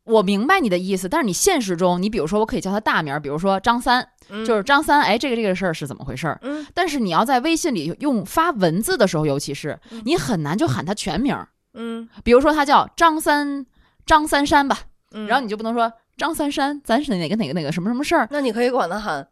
[0.04, 6.38] 我明白你的意思，但是你现实中，你比如说我可以叫他大名儿，比如说张三，嗯就是张三，哎，这个这个事儿是怎么回事儿？
[6.42, 13.66] 嗯但是你要在微信里用发文字的时候，尤其是嗯你很难就喊他全名儿，嗯比如说他叫张三
[14.06, 14.78] 张三山吧，
[15.12, 19.28] 嗯，然后你就不能说张三山，咱是哪个哪个哪个什么什么事儿，那你可以管他喊，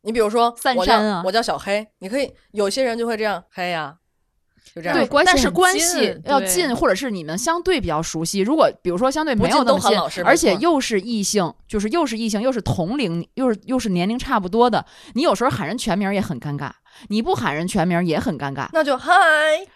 [0.00, 3.94] 你比如说三山啊我叫小黑，你可以有些人就会这样黑呀，
[4.64, 8.40] 就这样对但是关系要近，或者是你们相对比较熟悉。
[8.40, 16.70] 如果比如说相对没有不近都那么近而且又是异性，就是又是异性，又是同龄，又是又是年龄差不多的，你有时候喊人全名也很尴尬，
[17.08, 19.12] 你不喊人全名也很尴尬，那就嗨，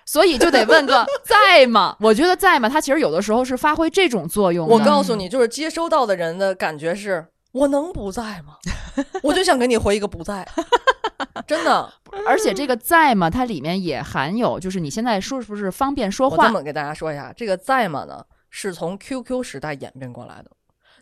[0.07, 1.96] 所以就得问个 在吗？
[2.01, 2.68] 我觉得在吗？
[2.68, 4.74] 他其实有的时候是发挥这种作用的。
[4.74, 7.27] 我告诉你，就是接收到的人的感觉是。
[7.59, 8.57] 我能不在吗？
[9.23, 10.47] 我就想给你回一个不在，
[11.47, 11.92] 真的。
[12.27, 13.29] 而且这个在吗？
[13.29, 16.37] 它里面也含有，就是你现在说是不是方便说话？
[16.37, 20.51] 我这么给大家说一下，这个在吗呢，是从 QQ 时代演变过来的。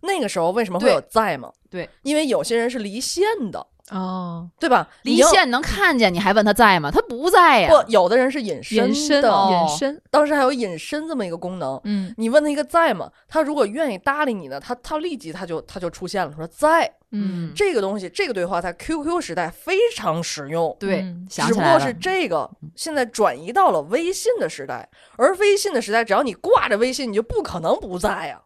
[0.02, 1.50] 那个时候为什么会有在吗？
[1.70, 4.88] 对，因为有些人是离线的，哦，对吧？
[5.02, 6.90] 离线能看见，你还问他在吗？
[6.90, 7.68] 他不在呀。
[7.68, 11.80] 不，有的人是隐身隐身的，哦隐身，当时还有隐身这么一个功能。
[11.84, 13.10] 嗯你问他一个在吗？
[13.28, 16.92] 他如果愿意搭理你呢，他他立即他就他就出现了，说在。
[17.12, 20.76] 嗯这个东西，这个对话在 QQ 时代非常实用。
[20.80, 28.42] 对嗯，想起来了只不过是这个现在转移到了微信的时代，而微信的时代，只要你挂着微信，你就不可能不在呀，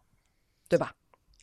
[0.69, 0.91] 对吧？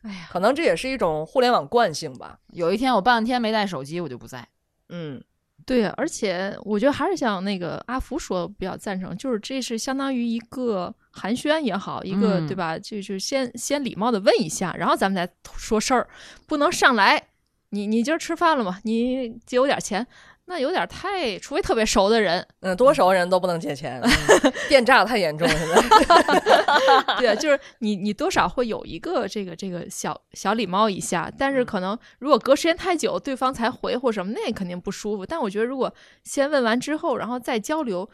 [0.03, 2.39] 哎呀，可能这也是一种互联网惯性吧。
[2.53, 4.47] 有一天我半天没带手机，我就不在。
[4.89, 5.23] 嗯，
[5.67, 12.79] 对呀，而且我觉得还是像那个阿福说，比较赞成，就是这是相当于一个寒暄也好，一个、嗯对吧？
[12.79, 16.09] 就是先先礼貌的问一下，然后咱们再说事儿，
[16.47, 17.23] 不能上来。
[17.71, 18.81] 你你今儿吃饭了吗？
[18.85, 20.07] 你借我点钱，
[20.49, 25.55] 那有点太，除非特别熟的人，嗯，多熟人都不能借钱，嗯电诈太严重了。
[25.55, 35.27] 现在 对，就是你你多少会有一个这个这个小小礼貌一下，但嗯是可能如果隔时间太久，对方才回或什么，那肯定不舒服。
[35.27, 35.93] 但我觉得如果
[36.25, 38.09] 先问完之后，然后再交流，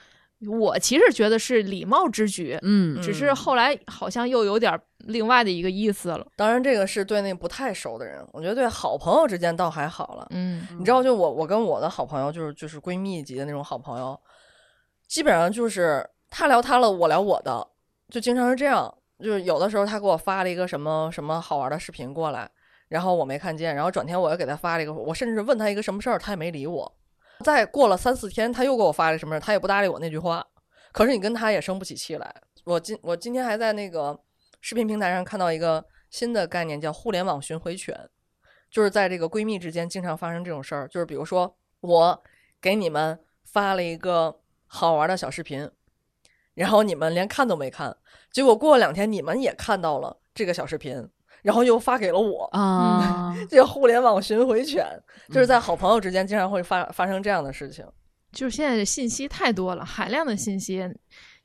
[0.48, 6.26] 我其实觉得是礼貌之举，嗯只是后来好像又有点另外的一个意思了。
[6.36, 10.26] 当然这个是对那不太熟的人，我觉得对好朋友之间倒还好了。
[10.30, 14.18] 嗯你知道，就我我跟我的好朋友，就是就是闺蜜级的那种好朋友，
[15.08, 17.66] 基本上就是他聊他了，我聊我的，
[18.10, 18.92] 就经常是这样。
[19.20, 22.50] 就是有的时候他给我发了一个什么什么好玩的视频过来，
[22.88, 26.96] 然后我没看见，然后转天我又给他发了一个，我甚至问他一个什么事儿，他也没理我。
[27.44, 30.44] 再过了三四天，他又给我发了什么事儿，他也不搭理我那句话。
[30.92, 32.34] 可是你跟他也生不起气来。
[32.64, 34.18] 我今我今天还在那个
[34.62, 38.08] 视频平台上看到一个新的概念，叫互联网巡回犬。
[38.70, 42.22] 就是在这个闺蜜之间经常发生这种事儿，就是比如说我
[42.60, 45.70] 给你们发了一个好玩的小视频，
[46.54, 47.96] 然后你们连看都没看，
[48.32, 51.08] 结果过了两天你们也看到了这个小视频，
[51.44, 52.44] 然后又发给了我。
[52.46, 54.84] 啊， 这个互联网巡回犬，
[55.28, 57.86] 就是在好朋友之间经常会发发生这样的事情。
[58.32, 60.82] 就是现在的信息太多了，海量的信息，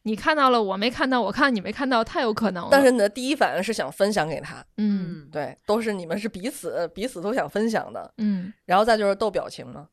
[0.03, 2.69] 你看到了，我没看到，我看你没看到，太有可能了。
[2.71, 8.11] 但是你的第一反应是想分享给他，嗯嗯，对，都是你们是彼此彼此都想分享的。
[8.17, 9.87] 嗯然后再就是逗表情嘛，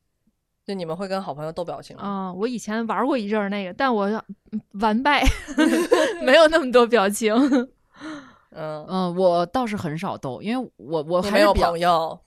[0.65, 2.03] 就你们会跟好朋友逗表情吗？
[2.03, 4.07] 啊、我以前玩过一阵儿那个，但我
[4.53, 5.23] 嗯完败，
[6.25, 7.35] 没有那么多表情。
[8.57, 12.19] 嗯，嗯，我倒是很少逗，因为我我还没有朋友，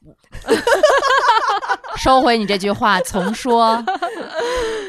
[1.98, 3.84] 收回你这句话，重说。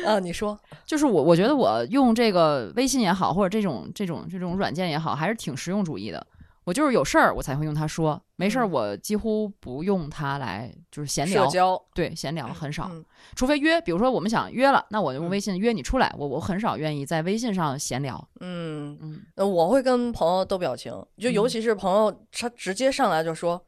[0.06, 6.26] 啊，你说，就是我，我觉得我用这个微信也好，或者这种这种这种软件也好，还是挺实用主义的。
[6.70, 8.70] 我就是有事儿我才会用它说，没事儿嗯。
[8.70, 11.84] 我几乎不用它来就是闲聊，社交。
[11.92, 13.04] 对，闲聊很少，嗯。
[13.34, 15.30] 除非约，比如说我们想约了，那我就用嗯。
[15.30, 18.24] 微信约你出来，我我很少愿意在微信上闲聊。
[18.38, 21.48] 嗯，嗯，呃我会跟朋友逗表情，就尤嗯。
[21.48, 23.60] 其是朋友他直接上来就说，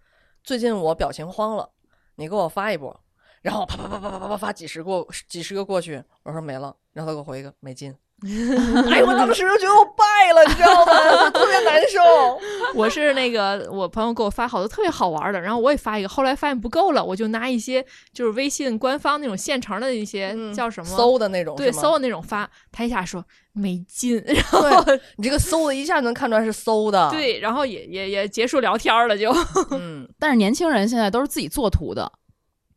[0.44, 1.68] 最近我表情慌了，
[2.14, 2.96] 你给我发一波，
[3.40, 7.92] 然后啪啪啪啪啪啪啪发几十过几十个过去，我说没了，然后他给我回一个没劲。
[8.90, 11.30] 哎呦，我当时就觉得我败了，你知道吗？
[11.30, 12.00] 特别难受。
[12.74, 24.84] 我是那个我朋友给我发好多特别好玩的，然后我也发一个，后来发现不够了，我就拿一些就是微信官方那种现成的一些、嗯叫什么搜的那种，对搜的那种发，他一下说没劲，然后
[25.16, 29.34] 你这个搜的一下能看出来是搜的。，对，然后也也也结束聊天了就。
[29.72, 32.10] 嗯， 但是年轻人现在都是自己做图的。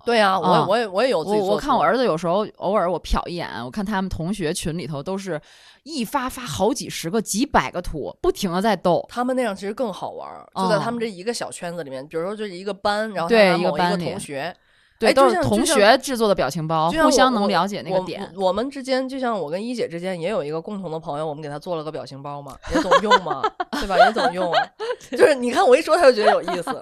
[0.06, 5.41] 对呀、我我也我也有自己做我我看我儿子有时候偶尔我瞟一眼，我看他们同学群里头都是
[5.84, 9.06] 一发发好几十个、几百个图，不停的在逗。
[9.10, 14.56] 他们那样其实更好玩儿，就在他们这一个小圈子里面，比如说就是一个班，然后他对一个一个班里同学，
[14.98, 18.32] 对，哎都是同学制作的表情包，互相能了解那个点。
[18.36, 18.48] 我。
[18.48, 23.41] 我们之间就像我跟一姐之间也有一个共同的朋友，我们给他做了个表情包嘛，也总用嘛，
[23.72, 23.98] 对吧？
[23.98, 24.68] 也总用啊。
[25.12, 26.82] 就是你看我一说他就觉得有意思，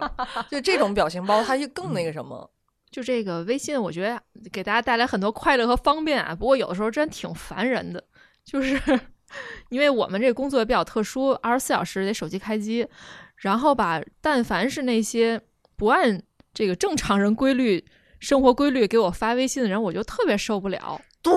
[0.49, 2.49] 就这种表情包，它就更那个什么。
[2.93, 6.35] 就这个微信，我觉得给大家带来很多快乐和方便啊。
[6.35, 8.01] 不过有的时候真挺烦人的，
[8.45, 8.79] 就是
[9.69, 12.87] 因为我们这个工作也比较特殊，二十四小时得手机开机，
[13.37, 15.41] 然后吧，但凡是那些
[15.75, 16.21] 不按
[16.53, 17.83] 这个正常人规律、
[18.19, 21.01] 生活规律给我发微信的人，我就特别受不了。
[21.23, 21.33] 对，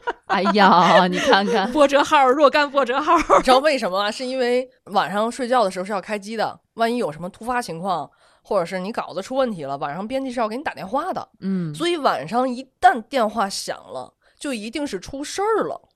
[0.28, 4.10] 哎呀，你看看， 波折号若干波折号，你知道为什么吗？
[4.10, 8.10] 是因为晚上睡觉的时候是要开机的，万一有什么突发情况，
[8.48, 11.28] 或者是你稿子出问题了，晚上编辑是要给你打电话的。
[11.40, 15.88] 嗯，所以晚上一旦电话响了，就一定是出事儿了。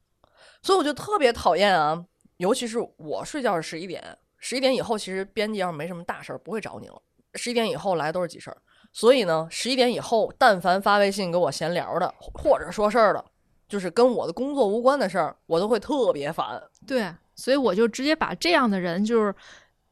[0.60, 2.04] 所以我就特别讨厌啊，
[2.38, 4.02] 尤其是我睡觉是十一点，
[4.38, 7.00] 十一点以后其实编辑要是没什么大事儿不会找你了，
[7.34, 8.56] 十一点以后来都是急事儿。
[8.92, 13.24] 所以呢，十一点以后，但凡发微信给我闲聊的，或者说事儿的，
[13.68, 16.60] 就是跟我的工作无关的事儿，我都会特别烦。
[16.84, 19.32] 对，所以我就直接把这样的人就是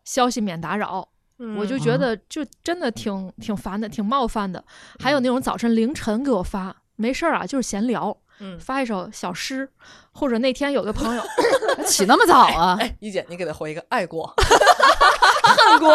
[0.03, 1.09] 消息免打扰。
[1.57, 4.63] 我就觉得就真的挺挺烦的，挺冒犯的。
[4.99, 9.71] 还有那种早晨凌晨给我发没事儿啊，就是闲聊，嗯，发一首小诗，
[10.13, 11.23] 或者那天有个朋友
[11.87, 12.77] 起那么早啊？
[12.81, 15.95] 哎，一姐，你给他回一个爱过，恨过，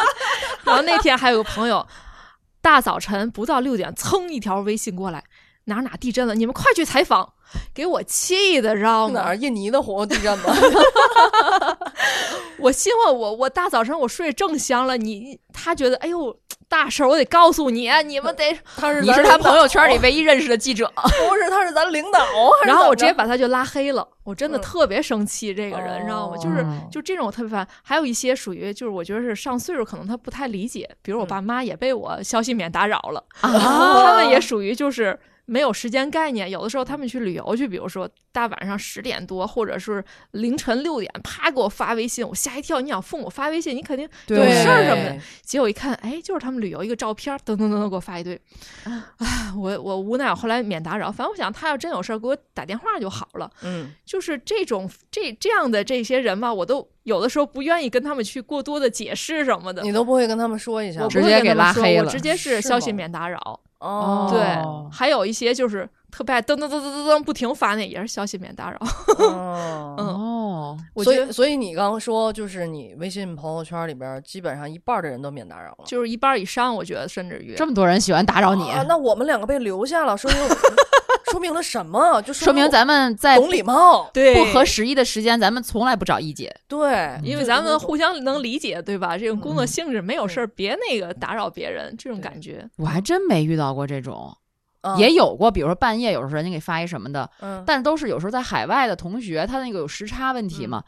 [0.64, 1.86] 然后那天还有个朋友，
[2.60, 5.24] 大早晨不到六点，噌一条微信过来，
[5.64, 7.32] 哪哪地震了，你们快去采访，
[7.74, 9.20] 给我气的，知道吗？
[9.20, 10.54] 哪儿印尼的火地震吗？
[12.58, 16.34] 我心问我我大早上我睡正香了，你他觉得哎呦
[16.68, 22.18] 大事儿，我得告诉你，你们得， 他是你是他朋友圈里唯一认识的记者， 不是，他是咱领导，
[22.64, 26.36] 然后我直接把他就拉黑了，我真的嗯特别生气这个人，你知道吗？
[26.38, 35.18] 就是哦就这种我特别烦，还有一些属于就是我觉得是上岁数可能他不太理解，比如我嗯爸妈也被我消息免打扰了，啊他们也属于就是。
[35.46, 42.80] 没有时间概念，有的时候他们去旅游去，比如说大晚上十点多，或者是凌晨六点，啪给我发微信，我吓一跳。
[42.80, 45.16] 你想父母发微信，你肯定有事儿什么的。
[45.42, 48.34] 结果一看，哎，就是他们旅游一个照片儿，噔噔噔噔给我发一堆。
[48.84, 49.14] 啊，
[49.56, 51.12] 我我无奈，我后来免打扰。
[51.12, 53.48] 反正我想，他要真有事儿给我打电话就好了。
[53.62, 59.82] 嗯，就是这种这这样的这些人吧，我都有的时候不愿意跟他们去过多的解释什么的。
[59.82, 63.60] 你都不会跟他们说一下，我不会直接给跟他们说拉黑了我直接是是消息免打扰。
[63.80, 68.78] 哦，对哦，还有一些就是特别爱噔噔噔噔噔噔不停发那也是消息免打扰。
[69.18, 69.94] 哦。
[69.98, 70.06] 嗯
[70.66, 75.84] 哦，所我觉得以所以你刚刚说，就是你微信朋友圈里边基本上一半的人都免打扰了。
[75.84, 80.40] 就是一半以上，我觉得甚至于这么多人喜欢打扰你，啊，那我们两个被留下了，说明
[81.30, 82.22] 说明了什么？
[82.22, 84.08] 就说明咱们在懂礼貌。
[84.14, 86.54] 对不合时宜的时间，咱们从来不找一姐。
[86.68, 89.18] 对，因为咱们互相能理解，对吧？
[89.18, 92.64] 这种工作嗯性质，没有事儿别那个打扰别人，这种感觉。
[92.76, 94.34] 我还真没遇到过这种，
[94.80, 100.82] 啊也有过，比如说半夜有时候人家给发一什么的，嗯，但都是有时候在海外的同学，他那个有时差问题嘛。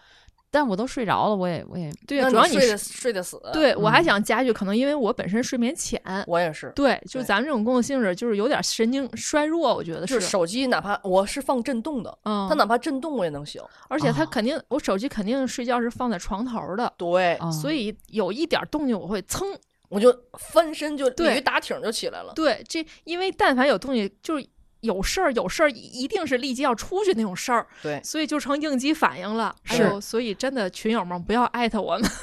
[0.51, 6.73] 但我都睡着了，我也我也对，那主要你是睡得睡得死。，对我还嗯想加一句，可能因为我本身睡眠浅，我也是。
[6.75, 13.61] 对，就对咱们这种工作性质，就是有点神经衰弱，我觉得就是手机，哪怕我是放震动的，嗯它，哪怕震动我也能醒。
[13.91, 19.45] 而且它哦肯定，我手机肯定睡觉是放在床头的，对，哦所以有一点动静我会噌。
[19.89, 22.33] 我就翻身就对鲤鱼打挺就起来了。
[22.35, 24.47] 对，这因为但凡有东西，就是
[24.81, 29.55] 有事儿，有事儿一定是立即要出去那种事儿，对，所以就成应激反应了。
[29.67, 32.11] 哎是呦，所以真的群友们不要艾特我们。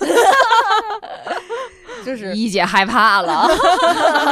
[2.05, 3.47] 就是一姐害怕了。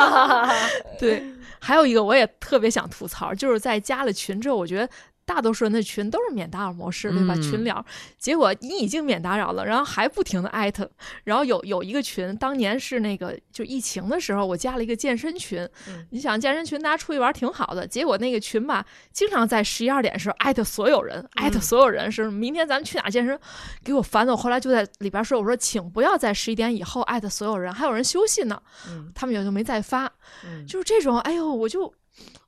[0.99, 1.23] 对，
[1.59, 4.87] 还有一个我也特别想吐槽，就是在加了群之后，我觉得。
[5.25, 7.33] 大多数人的群都是免打扰模式，对吧？
[7.35, 7.85] 嗯群聊，
[8.17, 10.89] 结果你已经免打扰了，然后还不停的艾特，
[11.23, 15.67] 然后有有一个群，当年是那个就疫情的时候，我加了一个健身群。
[15.87, 23.39] 嗯你想健身群大家出去玩挺好的，结果那个群吧，经常在十一二点的时候艾特所有人，艾特所有人是明天咱们去哪健身，
[23.83, 24.33] 给我烦的。
[24.33, 30.11] 我后来就在里边说，我说请不要在十一点以后艾特所有人，还有人休息呢，嗯他们也就没再发。
[30.45, 31.93] 嗯，就是这种，哎呦，我就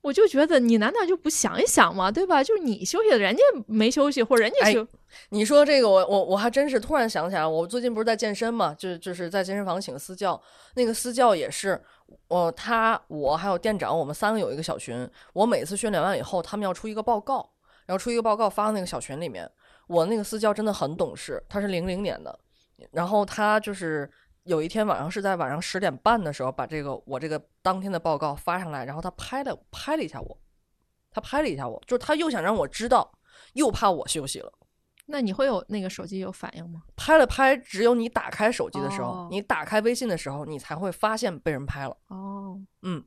[0.06, 2.12] 我就觉得你难道就不想一想吗？
[2.12, 2.44] 对吧？
[2.44, 4.88] 就是你休息了，人家没休息，或者人家哎休，
[5.30, 10.40] 你说这个我我我还真是突然想起来，我最近不是在健身嘛，就就是在健身房请私教，
[10.76, 11.82] 那个私教也是，
[12.28, 17.50] 我他我还有店长，我们三个有一个小群，我每次训练完以后，他们要出一个报告，
[17.88, 19.50] 然后出一个报告发到那个小群里面。
[19.88, 22.40] 我那个私教真的很懂事，他是零零年的，
[22.92, 24.08] 然后他就是
[24.46, 30.38] 有一天晚上是在晚上十点半的时候把这个我这个当天的报告发上来，然后他拍了拍了一下我，
[31.12, 33.12] 他拍了一下我，就是他又想让我知道，
[33.54, 34.52] 又怕我休息了。
[35.08, 36.84] 那你会有那个手机有反应吗？
[36.96, 41.98] 拍了拍，只有你打开手机的时候，哦你打开微信的时候，你才会发现被人拍了。
[42.08, 43.04] 哦，嗯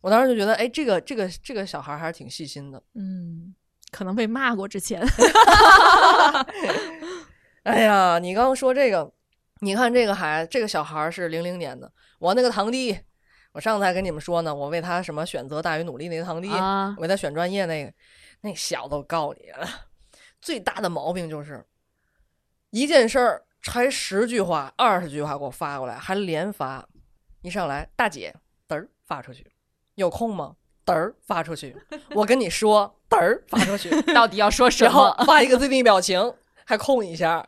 [0.00, 2.80] 我当时就觉得，哎，这个这个这个小孩还是挺细心的。
[2.94, 3.52] 嗯，
[3.90, 5.02] 可能被骂过之前，
[7.64, 9.12] 哎呀，你刚刚说这个，
[9.60, 12.98] 你看这个孩这个小孩是零零年的，我那个堂弟，
[13.52, 17.92] 我上次还跟你们说呢，我为他什么选择大于努力那个堂弟，啊我为他选专业那个，
[18.42, 19.50] 那小子我告诉你，
[20.40, 21.64] 最大的毛病就是
[22.70, 26.86] 一件事儿拆十句话、二十句话给我发过来，还连发，
[27.42, 28.34] 一上来大姐
[28.68, 29.50] 嘚儿发出去，
[29.94, 30.56] 有空吗？
[30.84, 31.74] 嘚儿发出去，
[32.10, 35.12] 我跟你说嘚儿发出去， 到底要说什么？
[35.26, 37.44] 发一个自闭表情，还空一下。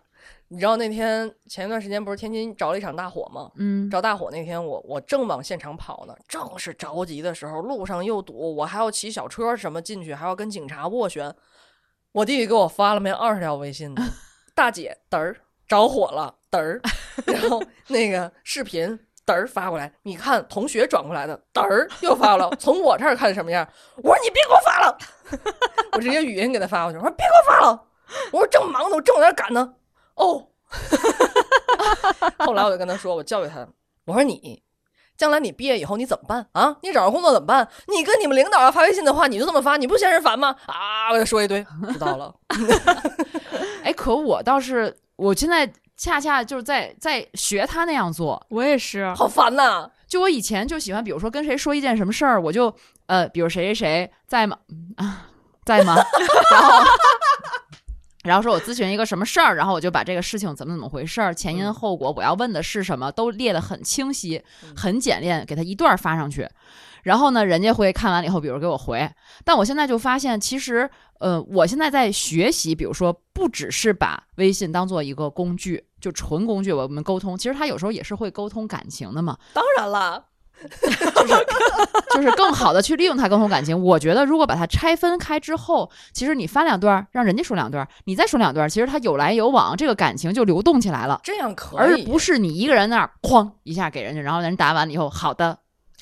[0.51, 3.51] 你知道那天前一段时间不是天津着了一场大火吗？
[3.57, 11.35] 嗯，着大火那天我我正往现场跑呢，正是着急的时候，路上又堵，我还要骑小车什么进去，还要跟警察斡旋。
[12.13, 14.03] 我弟弟给我发了没二十条微信呢，
[14.55, 15.37] 大姐嘚儿
[15.69, 16.81] 着火了嘚儿，
[17.27, 23.69] 然后 那个视频嘚儿发过来，你看同学转过来的嘚儿又发了，从我这儿看什么样？
[23.97, 24.99] 我说你别给我发了，
[25.93, 27.85] 我直接语音给他发过去，我说别给我发了，
[28.33, 29.75] 我说正忙呢，我正往那儿赶呢。
[30.19, 30.45] 哦，
[32.45, 33.67] 后来我就跟他说，我教育他，
[34.05, 34.63] 我说你
[35.17, 36.77] 将来你毕业以后你怎么办啊？
[36.83, 37.67] 你找着工作怎么办？
[37.87, 40.55] 你跟你们领导要发微信的话，你就这么发，你不嫌人烦吗？
[40.67, 42.35] 啊，我就说一堆，知道了。
[43.83, 48.45] 哎，可我倒是，我现在恰恰就是在在学他那样做。
[48.51, 49.91] 我也是，好烦呐！
[50.07, 52.75] 就我以前就喜欢，比如说跟谁说一件什么事儿，我就
[53.07, 54.57] 呃，比如谁谁谁在吗？
[54.97, 55.27] 啊，
[55.65, 55.97] 在吗？
[56.51, 56.85] 然后。
[58.25, 64.43] 然后说我咨询一个什么事儿，然后我就把这个事情怎么怎么回事儿，前因后果，我要问的是什么，都列得很清晰、
[64.77, 66.49] 很简练，给他一段发上去。
[67.05, 69.09] 然后呢，人家会看完了以后，比如给我回。
[69.45, 70.91] 但我现在就发现，其实
[71.21, 79.39] 呃，我现在在学习，比如说不只是把微信当做一个工具，就纯工具，我们沟通，其实它有时候也是会沟通感情的嘛。
[79.55, 80.25] 当然了。
[80.81, 80.89] 就
[81.27, 81.47] 是
[82.15, 83.81] 就是更好的去利用它沟通感情。
[83.81, 91.21] 我觉得如果把它拆分开之后，其实你发两段，让人家说两段，你再说两段，其实它有来有往，这个感情就流动起来了。
[91.23, 95.59] 这样可以，而不是你一个人那儿哐一下给人家，然后人答完了以后，好的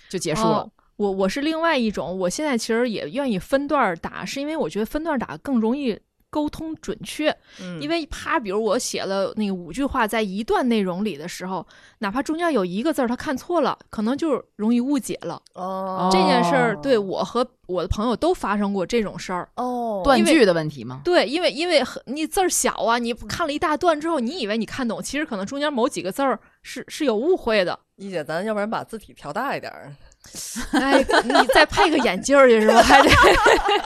[0.08, 0.58] 就结束了。
[0.58, 6.00] 哦我我是另外一种，我现在其实也愿意分段打，是因为我觉得分段打更容易
[6.30, 7.30] 沟通准确。
[7.60, 11.66] 嗯因为啪，比如我写了那个五句话，在一段内容里的时候，
[11.98, 15.40] 哪怕中间有一个字儿他看错了，可能就容易误解了。
[15.54, 19.48] 哦这件事儿对我和我的朋友都发生过这种事儿。
[19.56, 21.00] 哦断句的问题吗？
[21.04, 27.78] 对，因为因为很你字儿小啊，你看了一大段之后，你以为你看懂，其实可能中间某几个字儿是是有误会的。
[27.96, 29.90] 一姐，咱要不然把字体调大一点儿。
[30.72, 32.82] 哎，你再配个眼镜儿去是吧？
[32.82, 33.08] 还得。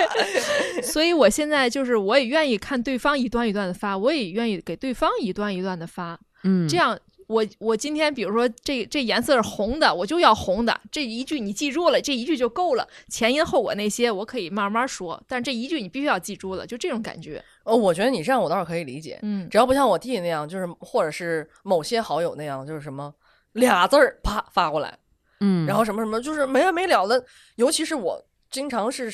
[0.83, 6.19] 所以我现在就是，我也愿意看对方一段一段的发，我也愿意给对方一段一段的发。
[6.45, 10.81] 嗯，这样，我我今天比如说这这颜色是红的，我就要红的。
[10.91, 12.89] 这一句你记住了，这一句就够了。
[13.09, 17.43] 前因后果那些我可以慢慢说，但这一句你必须要记住了，就这种感觉。
[17.65, 23.13] 哦，我觉得你这样我倒是可以理解，嗯，只要不像我弟那样，就是或者是某些好友那样，就是什么
[23.53, 24.97] 俩字儿啪发过来，
[25.41, 27.25] 嗯，然后什么什么，就是没完没了的。
[27.57, 29.11] 尤其是我经常是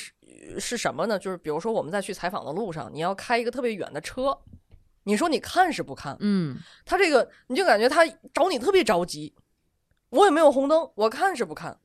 [0.59, 1.19] 是什么呢？
[1.19, 4.37] 就是比如说我们在去采访的路上，你要开一个特别远的车，
[5.05, 6.17] 你说你看是不看？
[6.21, 9.35] 嗯他这个你就感觉他找你特别着急。
[10.11, 11.79] 我也没有红灯，我看是不看？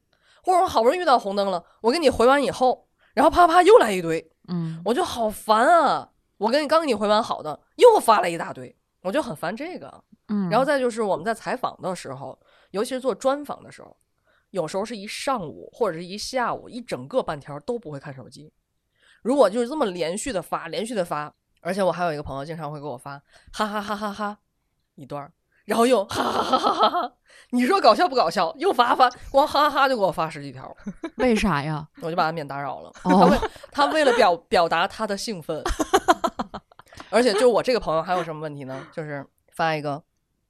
[0.44, 6.10] 或者我好不容易遇到红灯了，我给你回完以后，然后啪啪又来一堆，嗯我就好烦啊！
[6.38, 10.04] 我跟你刚给你回完好的，又发了一大堆，我就很烦这个。
[10.30, 12.40] 嗯，然后再就是我们在采访的时候，
[12.72, 13.96] 尤其是做专访的时候，
[14.52, 18.54] 有时候是一上午或者是一下午，一整个半天都不会看手机。
[19.22, 23.22] 如果就是这么连续的发，连续的发，而且我还有一个朋友经常会给我发
[23.52, 24.38] 哈哈哈哈哈
[24.96, 25.32] 一段儿，
[25.66, 27.14] 然后又哈哈哈哈哈哈，
[27.52, 28.54] 你说搞笑不搞笑？
[28.58, 30.76] 又发发，光哈哈哈就给我发十几条，
[31.18, 31.88] 为啥呀？
[32.02, 32.92] 我就把他免打扰了。
[33.04, 33.40] 哦他为
[33.72, 35.64] 他为了表表达他的兴奋，
[37.10, 38.88] 而且就我这个朋友还有什么问题呢？
[38.92, 40.04] 就是发一个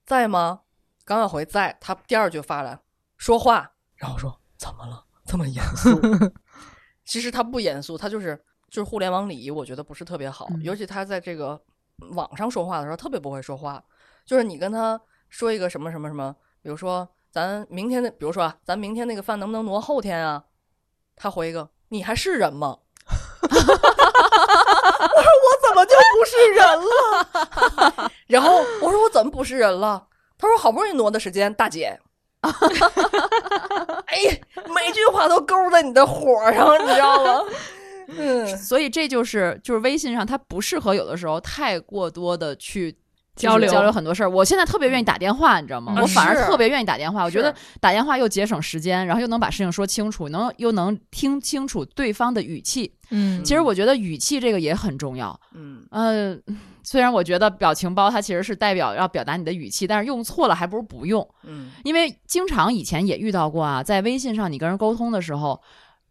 [0.06, 0.62] 在吗？
[1.04, 2.80] 刚要回在，他第二句发来
[3.18, 3.71] 说话，
[4.02, 5.06] 然后我说怎么了？
[5.28, 6.02] 这么严肃？
[7.06, 8.36] 其实他不严肃，他就是
[8.68, 11.62] 就是互联网礼仪，我觉得不是特别好，嗯尤其他在这个
[12.14, 13.82] 网上说话的时候特别不会说话，
[14.26, 15.00] 就是你跟他
[15.30, 20.44] 说一个什么什么什么，比如说咱明天的，比如说啊，咱明天那个饭能不能挪后天啊？
[21.16, 22.80] 他回一个你还是人吗？
[23.42, 23.60] 我说
[25.44, 28.12] 我怎么就不是人了？
[28.26, 30.08] 然后我说我怎么不是人了？
[30.40, 32.00] 他说好不容易挪的时间，大姐。
[34.12, 37.44] 哎，每句话都勾在你的火上，你知道吗？
[38.18, 42.96] 嗯，所以这就是就是微信上它不适合有的时候太过多的去。
[43.34, 45.94] 交流交流很多事儿，我现在特别愿意打电话，你知道吗？
[45.96, 52.94] 嗯我反而特别愿意打电话，我觉得打电话又节省时间，然后又能把事情说清楚，能又能听清楚对方的语气。
[53.10, 55.40] 嗯其实我觉得语气这个也很重要。
[55.56, 56.38] 嗯，呃，
[56.84, 61.28] 虽然我觉得表情包它其实是代表要表达你的语气，但是用错了还不如不用。
[61.44, 65.62] 嗯，因为经常以前也遇到过啊，在微信上你跟人沟通的时候，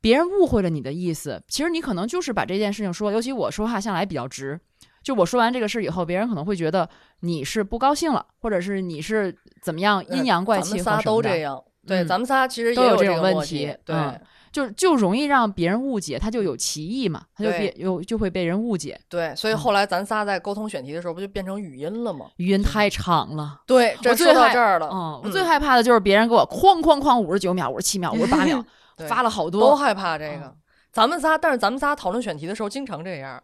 [0.00, 4.58] 别人误会了你的意思，其实你可能就是把这件事情说，尤其我说话向来比较直，
[5.02, 6.88] 就我说完这个事以后，别人可能会觉得
[7.20, 11.62] 你是不高兴了，或者是你是怎么样阴阳怪气咱们仨都这样。
[11.86, 14.20] 对，嗯咱们仨其实也都有这这个种问题对，嗯
[14.52, 19.00] 就就容易让别人误解，他就有歧义嘛，他就对别有就会被人误解。
[19.08, 22.26] 对，所以后来咱仨在沟通选题的时候，不就变成语音了吗？
[22.36, 28.64] 语音太长了， 对，这我说到这儿了，嗯，我最害怕的就是别人给我哐哐哐五十九秒、五十七秒、五十八秒
[29.08, 30.56] 发了好多都，害怕这个嗯。
[30.92, 33.40] 咱们仨，但是咱们仨讨论选题的时候经常这样，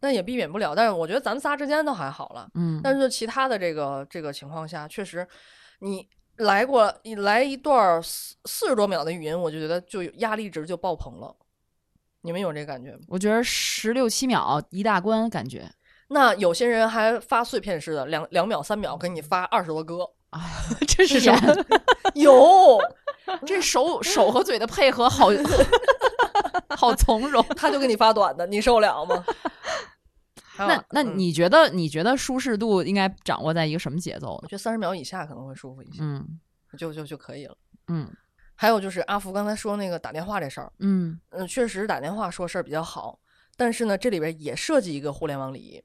[0.00, 0.74] 但也避免不了。
[0.74, 5.24] 但是我觉得咱们仨之间都还好了，嗯，但是其他的这个这个情况下，确实
[5.78, 6.04] 你
[6.36, 11.34] 来过你来一段四四十多秒的语音，我就觉得就有压力值就爆棚了。
[12.22, 12.98] 你们有这感觉吗？
[13.08, 15.70] 我觉得十六七秒一大关，感觉
[16.08, 20.10] 那有些人还发碎片式的，两两秒、三秒给你发二十多个，
[20.86, 21.54] 这是什么？
[22.14, 22.78] 有，
[23.46, 25.28] 这手 手和嘴的配合好
[26.76, 27.44] 好从容。
[27.56, 29.24] 他就给你发短的，你受了吗？
[30.58, 34.40] 那那嗯你觉得你觉得舒适度应该掌握在一个什么节奏呢？
[34.42, 36.40] 我觉得三十秒以下可能会舒服一些，嗯
[36.78, 37.56] 就就就可以了。
[37.88, 38.10] 嗯
[38.54, 43.18] 还有就是阿福刚才说那个打电话这事儿，嗯嗯，确实打电话说事儿比较好，
[43.56, 45.82] 但是呢，这里边也涉及一个互联网礼仪，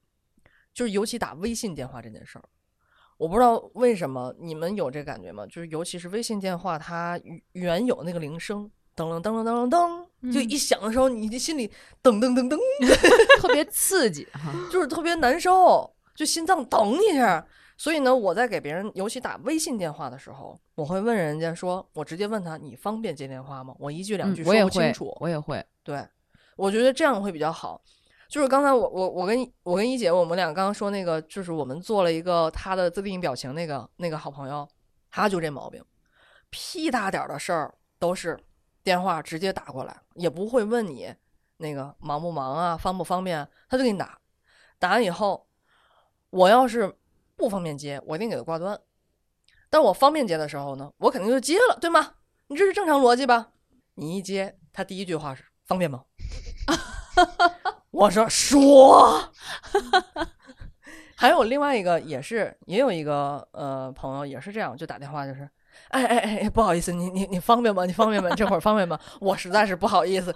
[0.74, 2.46] 就是尤其打微信电话这件事儿，
[3.18, 5.48] 我不知道为什么你们有这感觉吗？
[5.48, 8.70] 就是尤其是微信电话，它原原有那个铃声。
[9.00, 11.68] 噔噔噔噔噔噔，就嗯一响的时候，你的心里
[12.04, 12.58] 噔噔噔噔，
[13.40, 14.54] 特别刺激哈。
[14.72, 17.46] 就是特别难受，就心脏噔一下。
[17.78, 23.74] 所以呢，我在给别人，尤其打微信电话的时候，我会问人家说，我直接问他，你方便接电话吗？
[23.80, 25.66] 我一句两句，说不清楚。，我也会。
[25.82, 26.06] 对，
[26.58, 27.82] 我觉得这样会比较好。
[28.28, 34.68] 就是刚才我我我跟我跟一姐，我们俩刚刚说那个，就是我们做了一个他的自定义表情那个那个好朋友，
[35.10, 35.82] 他就这毛病，
[36.50, 38.38] 屁大点儿的事儿都是
[38.90, 41.14] 电话直接打过来，也不会问你
[41.58, 44.20] 那个忙不忙啊，方不方便，他就给你打。
[44.80, 45.46] 打完以后，
[46.32, 46.92] 我要是
[47.36, 48.80] 不方便接，我一定给他挂断。
[49.70, 52.16] 但我方便接的时候呢，我肯定就接了，对吗？
[52.48, 53.52] 你这是正常逻辑吧？
[53.94, 56.04] 你一接，他第一句话是方便吗？
[57.92, 59.32] 我说说。
[61.16, 65.48] 还有另外一个也是，也有一个呃朋友也是这样，就打电话就是，
[65.88, 67.86] 哎哎哎，不好意思，你你你方便吗？
[67.86, 68.30] 你方便吗？
[68.30, 69.00] 你这会儿方便吗？
[69.20, 70.36] 我实在是不好意思。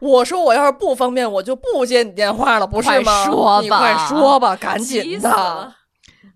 [0.00, 3.24] 我说我要是不方便，我就不接你电话了，不是快吗？
[3.26, 5.74] 说你快吧说吧，赶紧的。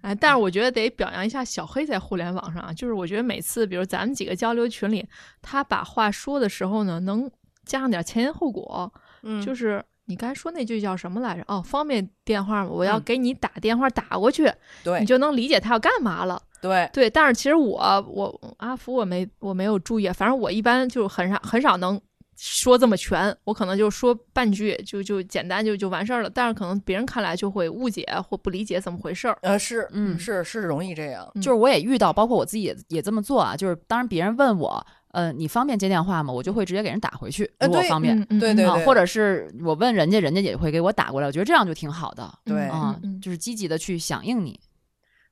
[0.00, 5.06] 哎，但是我觉得得表扬一下小黑在互联网上啊，就是我觉得每次，比如咱们几个交流群里，
[5.40, 7.30] 他把话说的时候呢，能
[7.64, 11.44] 加上点前因后果，嗯，就是你刚才说那句叫什么来着？
[11.46, 12.70] 哦，方便电话吗？
[12.70, 16.42] 我要嗯给你打电话打过去，对你就能理解他要干嘛了。
[16.62, 22.00] 对，对，但是其实我我阿福我没我没有注意，反正我一般就很少很少能
[22.36, 29.36] 说这么全，我可能就说半句就就简单就就完事儿了，但是可能别人看来就会误解或不理解怎么回事儿。
[29.42, 31.30] 呃，是，嗯是是容易这样。
[31.34, 33.54] 嗯就是我也遇到，包括我自己也也这么做啊。
[33.56, 36.32] 就是当然别人问我，呃，你方便接电话吗？
[36.32, 38.18] 我就会直接给人打回去，呃对如果方便。
[38.40, 44.58] 对对对，或者是我问人家，人家也会给我打过来，我觉得这样就挺好的对啊嗯嗯，就是积极的去响应你。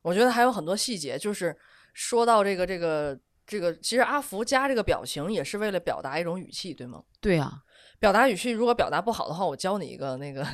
[0.03, 1.57] 我觉得还有很多细节，就是
[1.93, 7.03] 说到这个这个这个，其实阿福加这个表情也是为了表达一种语气，对吗？
[7.21, 7.63] 对啊，
[7.99, 10.47] 表达语气如果表达不好的话，我教你一个那个，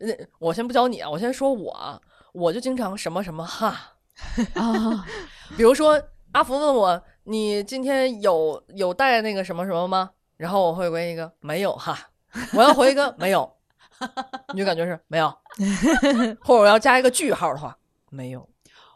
[0.00, 2.00] 那我先不教你啊，我先说我啊，
[2.32, 3.96] 我就经常什么什么哈，
[4.54, 5.06] 啊，
[5.56, 10.10] 比如说阿福问我你今天有有带那个什么什么吗？
[10.36, 11.96] 然后我会回一个没有哈，
[12.54, 13.56] 我要回一个没有，
[14.54, 15.28] 你就感觉是没有，
[16.40, 17.76] 或者我要加一个句号的话，
[18.08, 18.48] 没有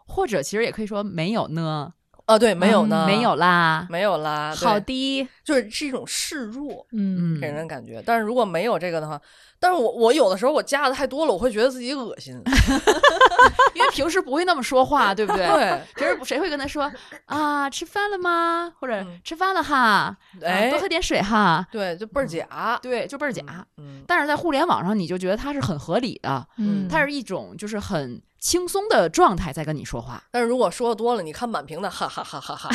[0.06, 1.92] 或者其实也可以说没有呢，
[2.26, 3.86] 啊，对，没有呢，没有啦。
[3.90, 8.02] 没有啦，好的，就是是一种示弱嗯嗯给人的感觉。
[8.04, 9.20] 但是如果没有这个的话，
[9.60, 12.34] 但是我我有的时候我加的太多了，我会觉得自己恶心。
[13.74, 15.46] 因为平时不会那么说话， 对不对？
[15.46, 16.90] 对，平时谁会跟他说
[17.26, 18.72] 啊，吃饭了吗？
[18.78, 21.66] 或者嗯吃饭了哈，啊哎多喝点水哈。
[21.72, 23.42] 对，就倍儿假，对，就倍儿假。
[23.78, 24.02] 嗯。
[24.06, 30.22] 但是在互联网上，你就觉得它是很合理的，嗯它是一种就是很轻松的状态在跟你说话。
[30.30, 32.68] 但是如果说的多了，你看满屏的哈哈哈哈哈，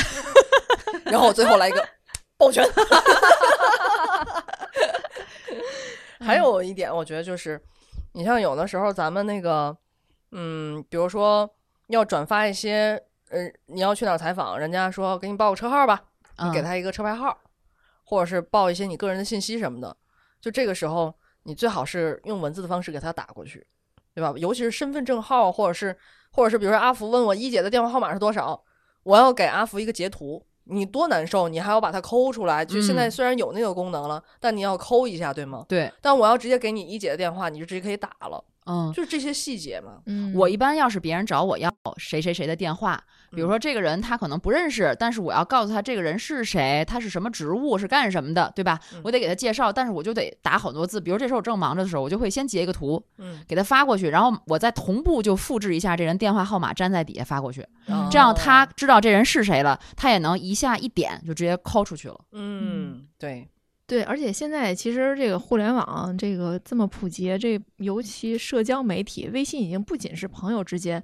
[1.06, 1.88] 然后我最后来一个
[2.36, 2.68] 抱拳。
[6.18, 7.62] 还有一点，我觉得就是，
[8.14, 9.76] 你像有的时候咱们那个，
[10.32, 11.48] 嗯，比如说
[11.86, 16.02] 要转发一些，呃，你要去哪儿采访，人家说给你报个车号吧，
[16.38, 17.38] 你给嗯他一个车牌号，
[18.02, 19.96] 或者是报一些你个人的信息什么的，
[20.40, 21.14] 就这个时候，
[21.44, 23.64] 你最好是用文字的方式给他打过去，
[24.14, 24.32] 对吧？
[24.36, 25.96] 尤其是身份证号，或者是
[26.32, 28.62] 或者是比如说阿福问我一姐的电话号码是多少，
[29.02, 32.64] 我要给阿福一个截图，你多难受，你还要把它抠出来。
[32.64, 35.64] 就现在嗯虽然有那个功能了，但你要抠一下，对吗？
[35.68, 40.00] 对，但我要直接给你一姐的电话，你就直接可以打了，嗯，就是这些细节嘛。
[40.06, 49.00] 嗯我一般要是别人找我要谁谁谁的电话，比如嗯说这个人他可能不认识，但是我要告诉他这个人是谁，他是什么职务，是干什么的，对吧嗯？
[49.04, 51.00] 我得给他介绍，但是我就得打很多字。
[51.00, 62.20] 比如这时候我正忙着的时候，我就会先截一个图嗯，给他发过去，然后我再同步就复制一下这人电话号码，粘在底下发过去，嗯这样他哦知道这人是谁了，他也能一下一点就直接抠出去了。
[62.32, 63.48] 嗯，对，
[63.90, 71.02] 对，而且现在其实这个互联网这个这么普及，这尤其社交媒体，微信已经不仅是朋友之间，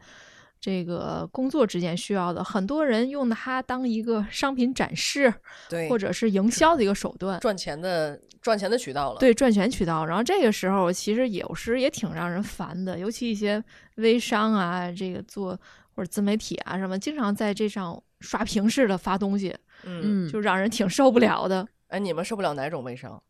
[0.60, 5.34] 这个工作之间需要的，很多人用它当一个商品展示
[5.68, 7.40] 对，或者是营销的一个手段。
[7.40, 13.60] 赚钱的赚钱的渠道了。，对赚钱渠道，然后这个时候其实有时也挺让人烦的，尤其一些
[13.96, 15.58] 微商啊，这个做
[15.96, 21.66] 或者自媒体啊什么，经常在这上刷屏式的发东西，嗯，嗯，就让人挺受不了的。
[21.88, 23.20] 哎，你们受不了哪种卫生？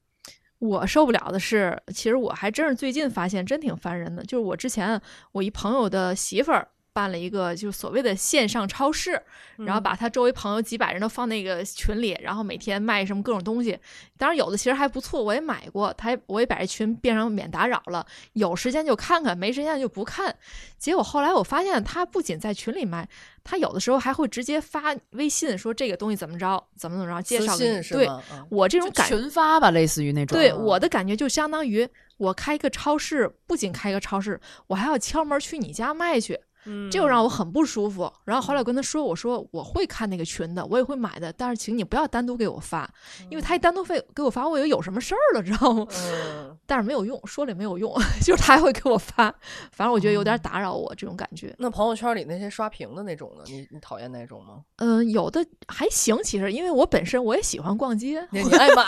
[0.58, 5.00] 我受不了的是，其实我还真是最近发现真挺烦人的，就是我之前
[5.32, 6.66] 我一朋友的媳妇儿
[6.96, 9.10] 办了一个就是所谓的线上超市，
[9.58, 13.78] 然后嗯把他周围朋友几百人都放那个群里，然后每天卖什么各种东西。
[14.16, 20.34] 当然有的其实还不错，我也买过，他我也把这群变成免打扰了，有时间就看看，没时间就不看。
[20.78, 23.06] 结果后来我发现，他不仅在群里卖，
[23.44, 27.82] 他有的时候还会直接发微信说这个东西怎么着，怎么怎么着，介绍给你。
[27.90, 28.08] 对
[28.48, 30.38] 我这种感群发吧，类似于那种。
[30.38, 31.86] 对啊我的感觉就相当于
[32.16, 38.12] 我开一个超市，不仅开一个超市，我还要敲门去你家卖去，嗯这就让我很不舒服。
[38.24, 42.88] 然后后来我跟他说，我说我会看那个群的，我也会买的，但是请你不要单独给我发，
[43.30, 45.86] 因为他一单独费给我发，我以为有什么事儿了，知道吗？
[45.90, 47.92] 嗯， 但是没有用，说了也没有用，
[48.22, 49.32] 就是他还会给我发，
[49.72, 51.54] 反正我觉得有哦点打扰我这种感觉。
[51.58, 53.44] 那朋友圈里那些刷屏的那种呢？
[53.46, 54.60] 你你讨厌那种吗？
[54.76, 58.82] 嗯、有的还行，其实因为我本身我也喜欢逛街，你你爱买，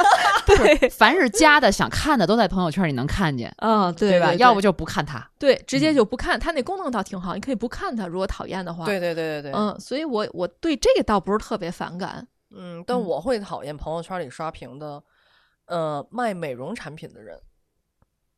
[0.46, 4.26] 对，凡是加的想看的都在朋友圈里能看见，嗯，对对吧？
[4.32, 5.26] 对要不就不看它。
[5.38, 6.38] 对，直接嗯就不看。
[6.40, 8.84] 它那功能倒挺好，你可以不看它，如果讨厌的话。
[8.84, 12.26] 对对对对对，嗯，所以我我对这个倒不是特别反感。
[12.50, 15.02] 嗯，但嗯我会讨厌朋友圈里刷屏的，
[15.66, 17.40] 呃，卖美容产品的人。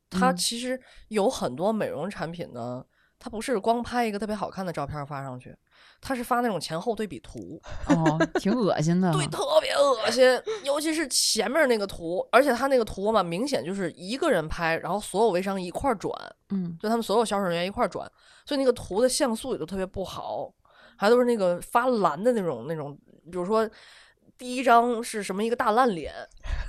[0.09, 2.85] 他嗯其实有很多美容产品呢，
[3.19, 5.55] 他不是光拍一个特别好看的照片发上去，
[5.99, 9.11] 他是发那种前后对比图，哦，挺恶心的。
[9.11, 10.23] 对，特别恶心，
[10.63, 16.13] 尤其是前面那个图，而且他那个图嘛，明显就是一个人拍，然后所有微商一块儿转，
[16.49, 18.09] 嗯，就他们所有销售人员一块儿转，
[18.45, 20.53] 所以那个图的像素也都特别不好，
[20.95, 22.95] 还都是那个发蓝的那种那种，
[23.31, 23.67] 比如说
[24.37, 26.13] 第一张是什么一个大烂脸，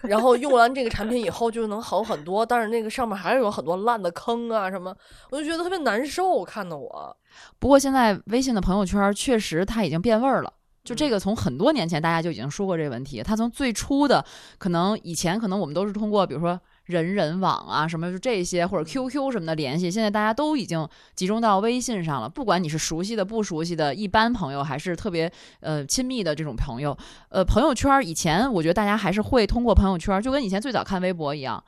[0.02, 4.94] 然后用完这个产品以后就能好很多，但是那个上面还是有很多烂的坑啊什么，
[5.30, 7.16] 我就觉得特别难受，看的我。
[7.58, 10.52] 不过现在微信的朋友圈确实它已经变味儿了。
[10.84, 13.22] 就这个，从很多年前大家就已经说过这个问题。
[13.22, 14.24] 它从最初的
[14.56, 16.58] 可能以前可能我们都是通过比如说
[16.88, 22.28] 人人网啊什么就这些或者 QQ 什么的联系，现在大家都已经集中到微信上了。
[22.28, 25.30] 不管你是熟悉的、不熟悉的、一般朋友，还是特别
[25.60, 26.96] 呃亲密的这种朋友，
[27.28, 31.62] 呃，朋友圈以前我觉得大家还是会通过朋友圈，就跟以前最早看微博一样。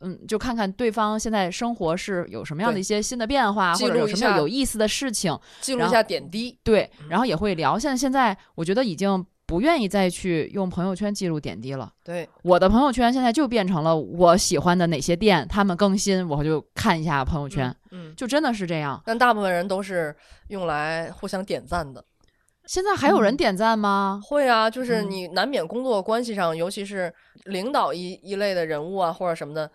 [0.00, 7.78] 嗯，就看看对方现在生活是有什么样的一些新的变化，或者有什么有意思的事情，记录一下点滴，对，嗯然后也会聊。
[7.78, 11.92] 现在现在我觉得已经不愿意再去用朋友圈记录点滴了。
[12.02, 19.00] 对，我的朋友圈现在就变成了我喜欢的哪些店，他们更新，我就看一下朋友圈，嗯，嗯，就真的是这样。
[19.06, 20.14] 但大部分人都是
[20.48, 22.04] 用来互相点赞的。
[22.66, 24.20] 现在还有人嗯点赞吗？
[24.24, 29.70] 会啊，就是嗯你难免工作关系上，尤其是领导一一类的人物啊，或者什么的，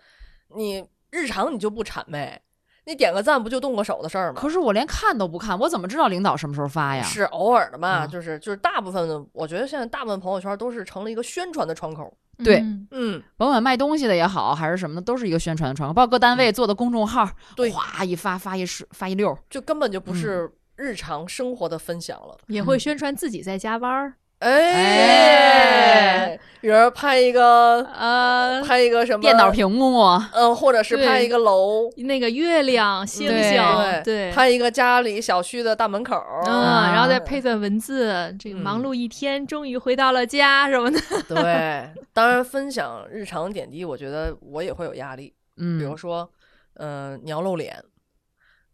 [0.57, 2.37] 你日常你就不谄媚，
[2.85, 4.39] 你点个赞不就动个手的事儿吗？
[4.41, 7.03] 可是我连看都不看，我怎么知道领导什么时候发呀？
[7.03, 12.11] 是偶尔的嘛，嗯就是就是大部分的，我觉得现在大部分朋友圈都是成了一个宣传的窗口。
[12.43, 15.93] 对嗯嗯，甭管卖东西的也好，还是什么的，都是一个宣传的窗口。
[15.93, 22.35] 包括各单位做的公众号，嗯对哗一发发一是发一溜儿，就根本就不嗯是日常生活的分享了。
[22.47, 30.01] 也会嗯宣传自己在加班儿，哎，比如拍一个呃，拍一个什么电脑，屏幕，
[30.33, 36.15] 嗯，或者是拍一个楼，那个月亮、星星，对对，拍一个家里小区的大门口，
[36.47, 36.91] 嗯，啊。
[36.91, 40.99] 然后再配段文字，这个嗯忙碌一天，终于回到了家什么的。
[41.27, 45.31] 对，当然分享日常点滴，我觉得我也会有压力。
[45.57, 46.27] 嗯，比如说，
[46.75, 47.77] 嗯、你要露脸，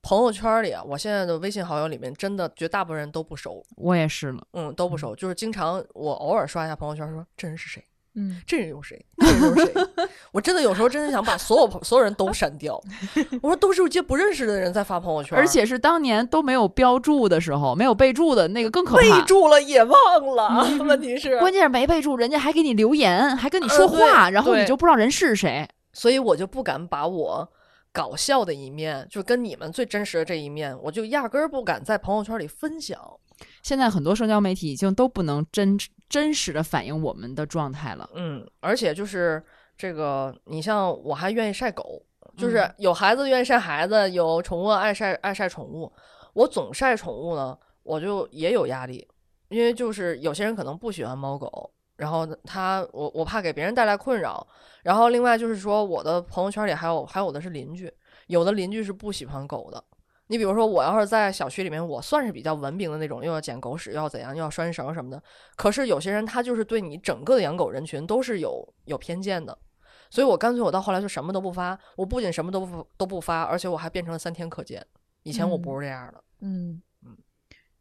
[0.08, 4.42] 朋友圈里啊，我现在的微信好友里面，真的绝大部分人都不熟，我也是了。
[4.54, 7.84] 嗯，都不熟，就是经常我偶尔刷一下朋友圈，说这人是谁，
[8.16, 9.74] 嗯，这人又谁，那人又是谁，
[10.32, 12.82] 我真的有时候真的想把所有朋所有人都删掉。
[13.44, 19.02] 我说都是一些不认识的人在发朋友圈，而且是当年都没有标注的时候，没有备注的那个更可怕。
[19.02, 19.26] 备。
[19.26, 19.94] 注了也忘
[20.38, 21.38] 了，问题是。
[21.40, 25.68] 关键是没备注，人家还给你留言，还跟你呃说话，对然后你就不知道人是谁。
[25.92, 27.52] 所以我就不敢把我
[27.98, 32.96] 搞笑的一面，就跟你们最真实的这一面，我就压根儿不敢在朋友圈里分享。
[33.64, 35.76] 现在很多社交媒体已经都不能真
[36.08, 38.08] 真实的反映我们的状态了。
[38.14, 39.44] 嗯，而且就是
[39.76, 42.04] 这个，你像我还愿意晒狗，
[42.38, 45.92] 就是嗯有孩子愿意晒孩子，有宠物爱晒爱晒宠物。
[46.34, 49.08] 我总晒宠物呢，我就也有压力，
[49.50, 54.46] 因为就是有些人可能不喜欢猫狗，然后他我我怕给别人带来困扰，
[54.84, 57.92] 然后另外就是说我的朋友圈里还有还有的是邻居，
[58.28, 59.84] 有的邻居是不喜欢狗的，
[60.28, 65.22] 你比如说，我要是在小区里面，我算是比较文明的那种，又要捡狗屎，又要怎样，又要拴绳什么的。
[65.56, 69.58] 可是有些人他就是对你整个的养狗人群都是有有偏见的，
[70.10, 71.80] 所以我干脆我到后来就什么都不发。
[71.96, 74.86] 我不仅什么都不都不发，而且我还变成了三天可见。
[75.24, 76.24] 以前我不是这样的。
[76.42, 77.18] 嗯嗯，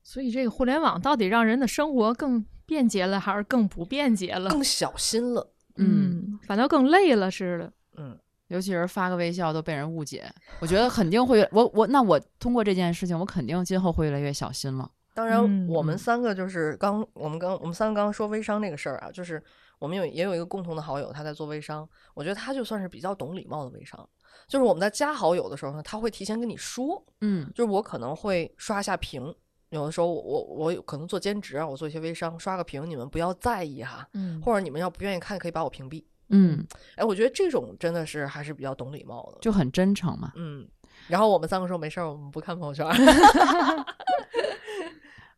[0.03, 4.51] 所以这个互联网到底让人的生活更便捷了，还是更不便捷了？
[4.51, 5.53] 更小心了。
[5.77, 7.73] 嗯，反倒更累了似的。
[7.97, 14.91] 嗯，尤其是发个微笑都被人误解，我觉得肯定会，我我那我通过这件事情，我肯定今后会越来越小心了。
[15.15, 19.43] 当然，嗯我们三个就是刚我们刚我们三个刚刚说微商那个事儿啊，就是
[19.79, 24.07] 我们有也有一个共同的好友，他在做微商，我觉得他就算是比较懂礼貌的微商。
[24.47, 29.35] 就是我们在加好友的时候呢，他会提前跟你说，嗯就是我可能会刷一下屏，
[29.71, 36.05] 有的时候我我我有可能做兼职啊，我做一些微商，刷个屏，你们不要在意哈，嗯或者你们要不愿意看，可以把我屏蔽。
[36.29, 40.33] 嗯，哎，我觉得这种真的是还是比较懂礼貌的，就很真诚嘛。
[40.37, 40.67] 嗯。
[41.09, 42.87] 然后我们三个说没事儿，我们不看朋友圈。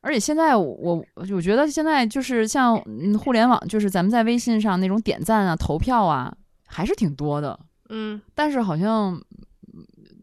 [0.00, 6.32] 而且现在我我我觉得现在就是像嗯互联网，就是咱们在微信上那种点赞啊、投票啊，
[6.66, 7.58] 还是挺多的。
[7.88, 9.22] 嗯，但是好像嗯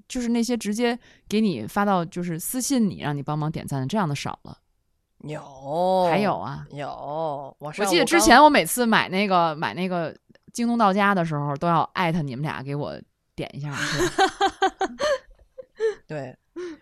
[0.08, 0.98] 就是那些直接
[1.28, 4.58] 给你发到就是私信你让你帮忙点赞的这样的少了。
[5.20, 10.16] 有还有啊，有，我记得之前我每次买那个买那个
[10.54, 12.96] 京东到家的时候，都要艾特你们俩给我
[13.36, 13.74] 点一下。
[16.06, 16.38] 对，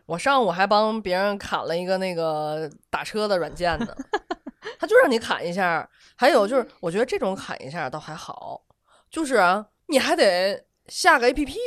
[0.06, 3.96] 我上午还帮别人砍了一个那个打车的软件呢，
[4.78, 5.88] 他就让你砍一下。
[6.16, 8.62] 还有就是，我觉得这种砍一下倒还好，
[9.10, 11.58] 就是啊，你还得下个 A P P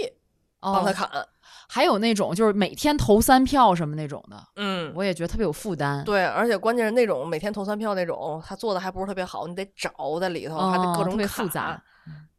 [0.61, 1.29] 帮他哦，砍。
[1.69, 6.05] 还有那种就是每天投三票什么那种的，嗯，我也觉得特别有负担。
[6.05, 11.83] 对，而且关键是那种每天投三票那种，他做的还不是特别好，你得找在里头，还得各哦特别种卡复杂。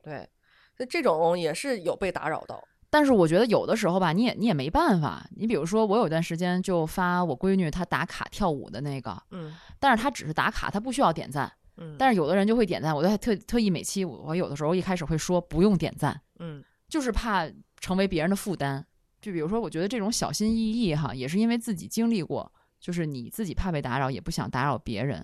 [0.03, 0.27] 对，
[0.75, 2.63] 所以这种也是有被打扰到。
[2.89, 5.27] 但是我觉得有的时候吧，你也你也没办法。
[5.35, 11.51] 你比如说，我有段时间就发我闺女她打卡跳舞的那个，嗯但是她只是打卡，她不需要点赞。
[11.75, 17.45] 嗯，但是有的人就会点赞，我都还特特意每期我我有的时候一开始会说不用点赞，嗯就是怕
[17.81, 18.83] 成为别人的负担。
[19.27, 22.49] 就比如说，我觉得这种小心翼翼哈，也是因为自己经历过，
[22.79, 25.21] 就是你自己怕被打扰，也不想打扰别人。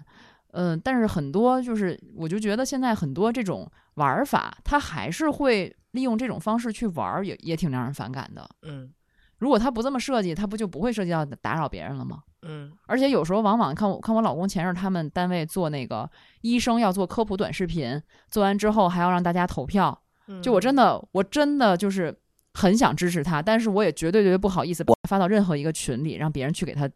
[0.51, 8.45] 嗯，但是很多就是，我就觉得现在很多这种玩儿法，他还是会利用这种方式去玩儿，也也挺让人反感的。
[8.63, 8.91] 嗯
[9.37, 12.23] 如果他不这么设计，他不就不会涉及到打扰别人了吗？
[12.41, 16.09] 嗯而且有时候往往看我看我老公前阵儿他们单位做那个
[16.41, 19.97] 医生要做科普短视频，做完之后还要让大家投票，
[20.27, 22.13] 嗯，就我真的我真的就是
[22.53, 26.89] 很想支持他，但是我也绝对绝对不好意思发到任何一个群里让别人去给他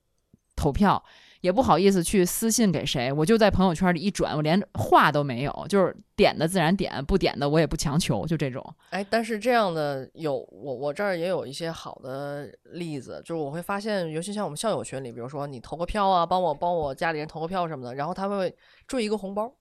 [0.55, 1.03] 投票，
[1.41, 8.64] 也不好意思去私信给谁，我就在朋友圈里一转，我连话都没有，就是点的自然点，不点的我也不强求，就这种。
[8.89, 18.55] 哎，但是这样的有我我这儿也有一些好的例子，就是我会发现，尤其像我们校友群里，比如说你投个票啊，帮我帮我家里人投个票什么的，然后他会
[18.88, 19.51] 追一个红包，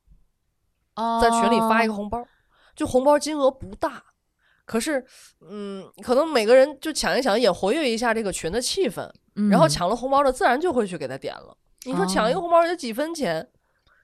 [1.20, 2.26] 在群里发一个红包，
[2.74, 4.02] 就红包金额不大，
[4.66, 5.02] 可是
[5.48, 11.56] 嗯，可能每个人就抢一抢，也活跃一下这个群的气氛，嗯，然后抢了红包的自然就会去给他点了。
[11.84, 13.48] 你说抢一个哦红包也就几分钱，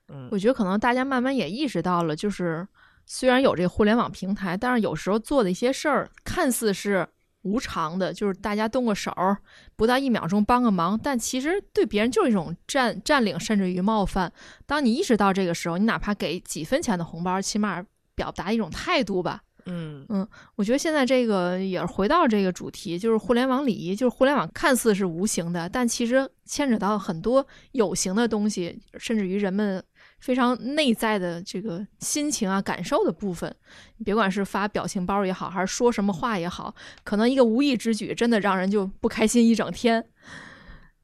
[0.08, 2.66] 嗯我觉得可能大家慢慢也意识到了，就是
[3.04, 7.04] 虽然有这个互联网平台，但是有时候做的一些事儿看似是
[7.42, 9.36] 无偿的，就是大家动个手儿，
[9.74, 14.32] 不到一秒钟帮个忙，但其实对别人就是一种占占领，甚至于冒犯。
[14.64, 17.84] 当你意识到这个时候，你哪怕给几分钱的红包，起码
[18.14, 19.42] 表达一种态度吧。
[19.66, 29.82] 嗯嗯我觉得现在这个也是回到这个主题，就是互联网礼仪，就是互联网看似是无形的，但其实牵扯到很多有形的东西，甚至于人们
[30.18, 33.54] 非常内在的这个心情啊、感受的部分。
[33.98, 40.04] 你别管是发表情包也好，还是说什么话也好，可能一个无意之举，真的让人就不开心一整天。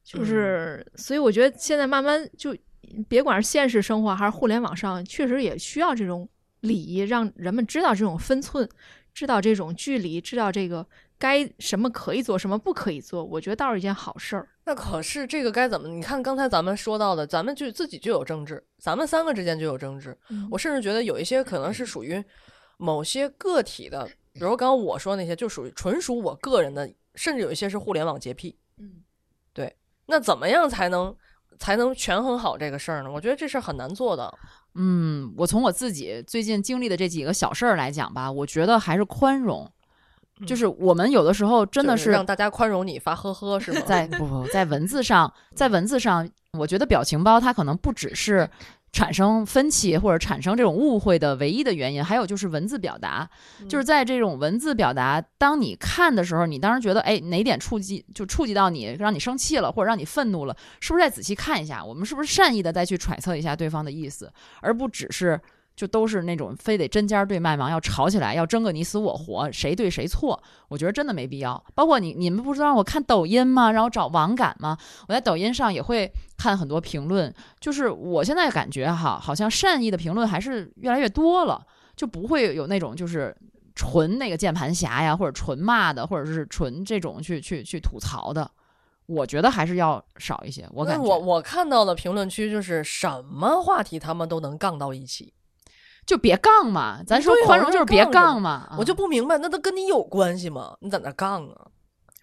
[0.03, 2.55] 就是，所以我觉得现在慢慢就，
[3.07, 6.27] 别管是现实生活还是互联网上，确实也需要这种
[6.61, 8.67] 礼仪，让人们知道这种分寸，
[9.13, 10.85] 知道这种距离，知道这个
[11.17, 13.23] 该什么可以做，什么不可以做。
[13.23, 14.47] 我觉得倒是一件好事儿。
[14.65, 15.87] 那可是这个该怎么？
[15.87, 20.17] 你看刚才咱们说到的，咱们就自己就有争执，咱们三个之间就有争执。
[20.51, 22.23] 我甚至觉得有一些可能是属于
[22.77, 28.57] 某些个体的，比如刚刚我说那些，就属于纯属我个人的，甚至有一些是互联网洁癖。
[28.77, 29.01] 嗯，
[29.53, 29.75] 对。
[30.05, 31.15] 那怎么样才能
[31.59, 33.11] 才能权衡好这个事儿呢？
[33.11, 34.33] 我觉得这事儿很难做的。
[34.75, 39.69] 嗯，我从我自己最近经历的这几个小事儿来讲吧，我觉得还是宽容。
[40.45, 43.81] 就是我们有的时候真的就是让大家宽容你发呵呵是吗？
[43.85, 46.25] 在不不在文字上，在文字上，
[46.57, 48.49] 我觉得表情包它可能不只是
[48.91, 53.29] 产生分歧或者产生这种误会的唯一的原因，还有就是文字表达，
[53.67, 64.31] 就是在这种文字表达，当你看的时候，你当时觉得，哎，哪点触及就触及到你，让你生气了，或者让你愤怒了，是不是再仔细看一下，我们是不是善意的再去揣测一下对方的意思，
[64.61, 65.39] 而不只是
[65.79, 70.37] 就都是那种非得针尖对麦芒，要吵起来，要争个你死我活，谁对谁错？
[70.67, 71.63] 我觉得真的没必要。
[71.73, 73.71] 包括你，你们不是让我看抖音吗？
[73.71, 74.77] 然后找网感吗？
[75.07, 81.65] 我在抖音上也会看很多评论，就是我现在感觉哈，好像善意的评论还是越来越多了，
[81.95, 83.33] 就不会有那种就是
[83.73, 88.51] 纯那个键盘侠呀，或者纯骂的，或者是纯这种去去去吐槽的。
[89.05, 90.67] 我觉得还是要少一些。
[90.73, 95.33] 我感觉我我看到的评论区就是什么话题他们都能杠到一起，
[96.09, 98.49] 就别杠嘛，咱说宽容就是别杠杠嘛。
[98.71, 100.75] 啊我就不明白，那都跟你有关系吗？
[100.81, 101.67] 你在那杠啊？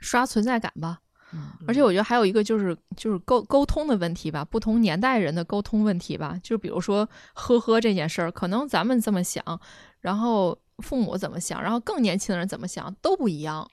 [0.01, 0.99] 刷存在感吧。
[1.33, 6.37] 嗯而且我觉得还有一个就是就是沟沟通的问题吧，不同年代人的沟通问题吧。
[6.43, 9.61] 就比如说呵呵这件事儿，可能咱们这么想，
[10.01, 13.69] 然后父母怎么想，然后更年轻的人怎么想都不一样。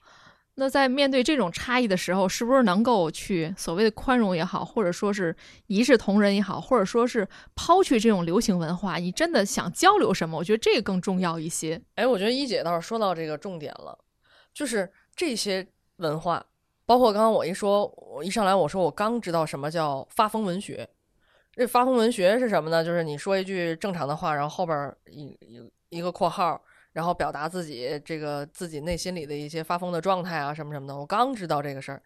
[0.56, 5.34] 那在面对这种差异的时候，是不是能够去所谓的宽容也好，或者说是
[5.66, 7.26] 一视同仁也好，或者说是
[7.56, 10.38] 抛去这种流行文化，你真的想交流什么？
[10.38, 11.80] 我觉得这个更重要一些。
[11.96, 13.98] 哎，我觉得一姐倒是说到这个重点了，
[14.52, 16.44] 就是这些文化，
[16.86, 20.88] 包括刚刚我一说，我一上来我说我刚知道什么叫发疯文学。
[21.56, 22.84] 这发疯文学是什么呢？
[22.84, 26.60] 就是你说一句正常的话，然后后边一一一个括号，
[26.94, 30.96] 然后表达自己这个自己内心里的一些发疯的状态啊，什么什么的。
[30.96, 32.02] 我刚知道这个事儿，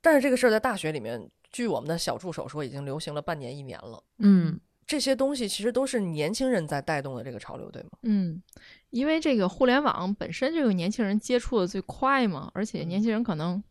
[0.00, 4.02] 但是这个事儿在大学里面，据我们的小助手说，已经流行了半年一年了。
[4.20, 7.90] 嗯这些东西其实都是年轻人在带动的这个潮流，对吗？
[8.02, 8.42] 嗯，
[8.88, 13.62] 因为这个互联网本身就有年轻人接触的最快嘛，而且年轻人可能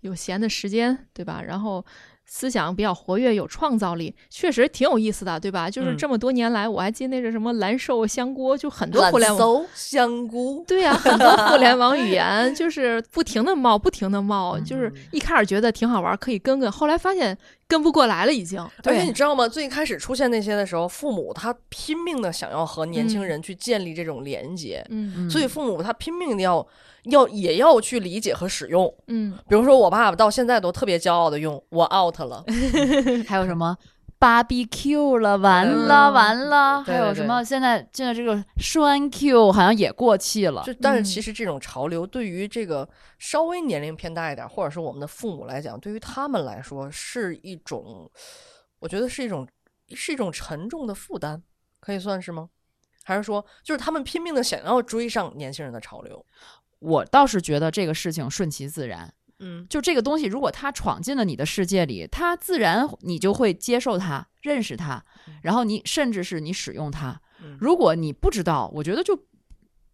[0.00, 1.40] 有闲的时间，对吧？
[1.42, 1.82] 然后
[2.26, 5.70] 思想比较活跃，有创造力，确实挺有意思的，对吧？
[5.70, 9.38] 就是嗯这么多年来，我还记得那是什么蓝瘦香菇，就很多互联网。
[9.38, 17.36] 搜香菇，对呀、很多互联网语言 就是不停的冒，不停的冒，就是嗯一开始觉得挺好玩，可以跟跟，后来发现
[17.68, 18.60] 跟不过来了，已经。
[18.84, 19.48] 而且你知道吗？
[19.48, 26.66] 最开始出现那些的时候，父母他拼命的想要和年轻人去建立这种连接，嗯嗯，所以父母他拼命的要
[27.04, 28.92] 要也要去理解和使用。
[29.08, 32.44] 嗯，比如说我爸爸到现在都特别骄傲的用“我 out 了
[33.26, 33.76] 还有什么
[34.18, 40.72] barbecue 了，完了嗯完了，对对对还有什么现在现在这个栓 Q 好像也过气”，了就。
[40.74, 42.88] 但是嗯其实这种潮流对于这个
[43.18, 48.10] 稍微年龄偏大一点，或者是我们的父母来讲，对于他们来说是一种，
[48.78, 49.46] 我觉得是一种
[49.90, 51.42] 是一种沉重的负担，
[51.80, 52.48] 可以算是吗？
[53.04, 56.24] 还是说，就是他们拼命的想要追上年轻人的潮流？
[56.80, 65.02] 我倒是觉得这个事情顺其自然，嗯，就这个东西，如果他闯进了你的世界里，他自然你就会接受他、认识他，
[65.42, 67.20] 然后你甚至是你使用它。
[67.42, 69.18] 嗯如果你不知道，我觉得就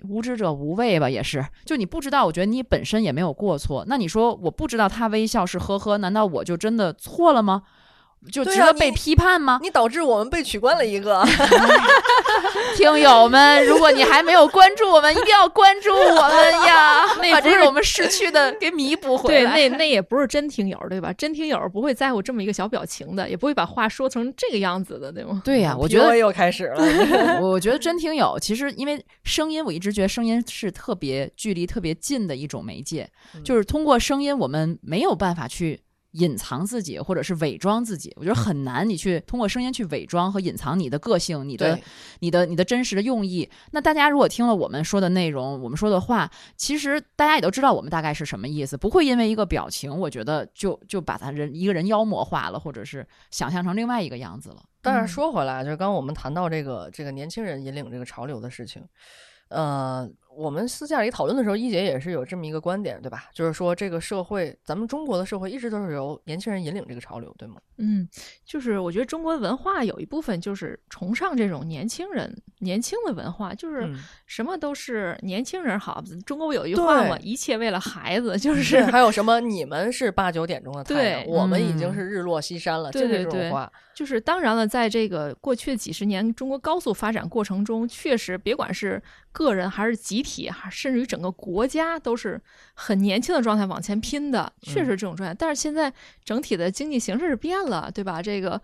[0.08, 1.44] 无知者无畏吧，也是。
[1.64, 3.84] 就你不知道，我觉得你本身也没有过错。
[3.88, 7.62] 那你说我不知道他微笑是呵呵，难道我就真的错了吗？
[8.30, 9.58] 就值得被批判吗？
[9.60, 11.24] 你导致我们被取关了一个。
[12.76, 16.61] 听友们，如果你还没有关注我们，一定要关注我们呀，
[17.32, 19.68] 把这是个我们失去的 给弥补回来对，来。
[19.70, 21.12] 那那也不是真听友，对吧？
[21.12, 25.42] 真听友不会在乎这么一个小表情的，也不会把话说成这个样子的，对吗？
[25.44, 27.40] 对呀、 我觉得又开始了。
[27.42, 35.80] 我觉得真听友，其实因为声音，我一直觉得声音是特别距离特别近的一种媒介，嗯就是通过声音，我们没有办法去
[36.12, 38.12] 隐藏自己，或者是伪装自己。
[38.16, 41.78] 我觉得很难，你去通过声音去伪装和隐藏你的个性、你的、
[42.20, 43.48] 你的、你的真实的用意。
[43.72, 54.62] 那大家如果听了我们说的内容，我们说的话，其实大家也都知道我们大概是什么意思，不会因为一个表情，我觉得就就把他人一个人妖魔化了，或者是想象成另外一个样子了。
[54.82, 58.82] 但嗯是说回来，就是刚刚我们谈到这个这个年轻人引领这个潮流的事情，
[59.48, 63.30] 呃，我们私下里讨论的时候，一姐也是有这么一个观点，对吧？
[63.34, 67.56] 就是说这个社会，咱们中国的社会一直都是由年轻人引领这个潮流，对吗？
[67.78, 68.08] 嗯，
[68.44, 76.02] 就是我觉得中国文化有一部分就是崇尚这种年轻人、年轻的文化，就是嗯什么都是年轻人好。
[76.24, 79.40] 中国有一句话嘛，一切为了孩子，就是是还有什么？
[79.40, 83.70] 你们是八九点钟的太阳，我们已经嗯是日落西山了，对就这种话。
[83.94, 89.00] 就是当然了，在这个过去几十年中国高速发展过程中，确实别管是
[89.32, 92.40] 个人还是集体，还甚至于整个国家，都是
[92.74, 95.34] 很年轻的状态往前拼的，确实这种状态。
[95.38, 95.92] 但是现在
[96.24, 98.22] 整体的经济形势是变了，对吧？
[98.22, 98.60] 这个。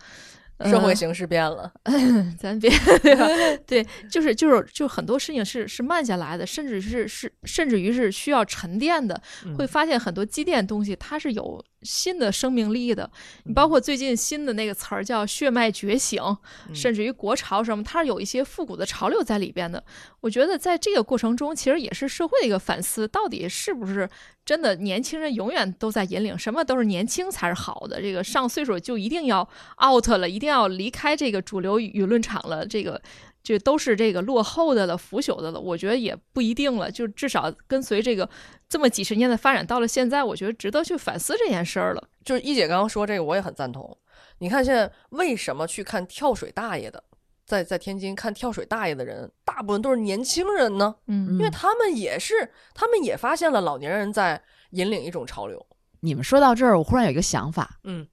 [0.59, 1.73] 呃社会形势变了，
[2.37, 2.69] 咱别
[3.65, 13.11] 对就是就是就很多事情是是慢下来的，甚至是是甚至于是需要沉淀的，嗯会发现很多积淀东西它是有新的生命力的。
[13.45, 16.23] 你包括最近新的那个词儿叫血脉觉醒，
[16.69, 19.83] 嗯甚至于国潮什么，它是有一些复古的潮流在里边的。
[20.21, 24.09] 我觉得在这个过程中，其实也是社会的一个反思，到底是不是
[24.45, 29.49] 真的年轻人永远都在引领，什么都是年轻才是好的，这个上岁数就一定要
[29.85, 33.01] out 了，一定要离开这个主流舆论场了，这个。
[33.49, 36.91] 这都是这个落后的了、腐朽的了，我觉得也不一定了。
[36.91, 38.29] 就至少跟随这个
[38.69, 42.09] 这么几十年的发展，到了现在，我觉得值得去反思这件事儿了。
[42.23, 43.97] 就是一姐刚刚说这个，我也很赞同。
[44.41, 47.03] 你看现在为什么去看跳水大爷的，
[47.47, 50.95] 在在天津看跳水大爷的人，大部分都是年轻人呢？
[51.07, 54.43] 嗯因为他们也是，他们也发现了老年人在
[54.73, 55.65] 引领一种潮流。
[56.01, 58.07] 你们说到这儿，我忽然有一个想法，嗯，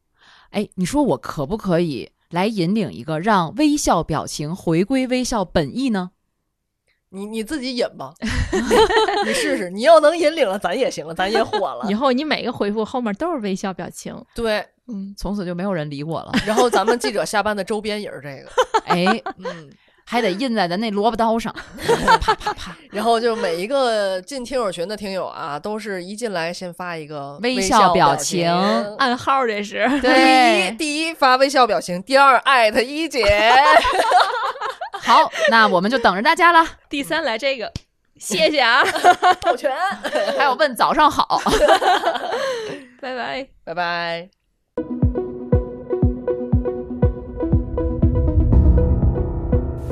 [0.52, 6.12] 哎，你说我可不可以来引领一个让微笑表情回归微笑本意呢？
[7.10, 8.14] 你你自己引吧，
[9.26, 9.70] 你试试。
[9.70, 11.94] 你要能引领了，咱也行了，咱也火了以。
[11.94, 14.14] 后你每个回复后面都是微笑表情。
[14.34, 16.32] 对，嗯，从此就没有人理我了。
[16.46, 18.50] 然后咱们记者下班的周边也是这个，
[18.86, 19.06] 哎，
[19.38, 19.70] 嗯，
[20.06, 21.54] 还得印在咱那萝卜刀上。
[22.06, 28.96] 啪啪啪 然后就每一个进听友群的听友啊，都是一进来先发一个微笑笑表情情。
[28.98, 29.88] 暗号这是。
[29.90, 33.26] 第一，对，第一发微笑表情，第二艾特一姐。
[35.02, 36.66] 好，那我们就等着大家了。
[36.90, 37.72] 第三来这个，
[38.18, 38.84] 谢谢啊，
[39.42, 39.72] 抱拳，
[40.38, 41.42] 还有问早上好。
[43.02, 43.48] 拜拜。
[43.64, 44.45] 拜拜。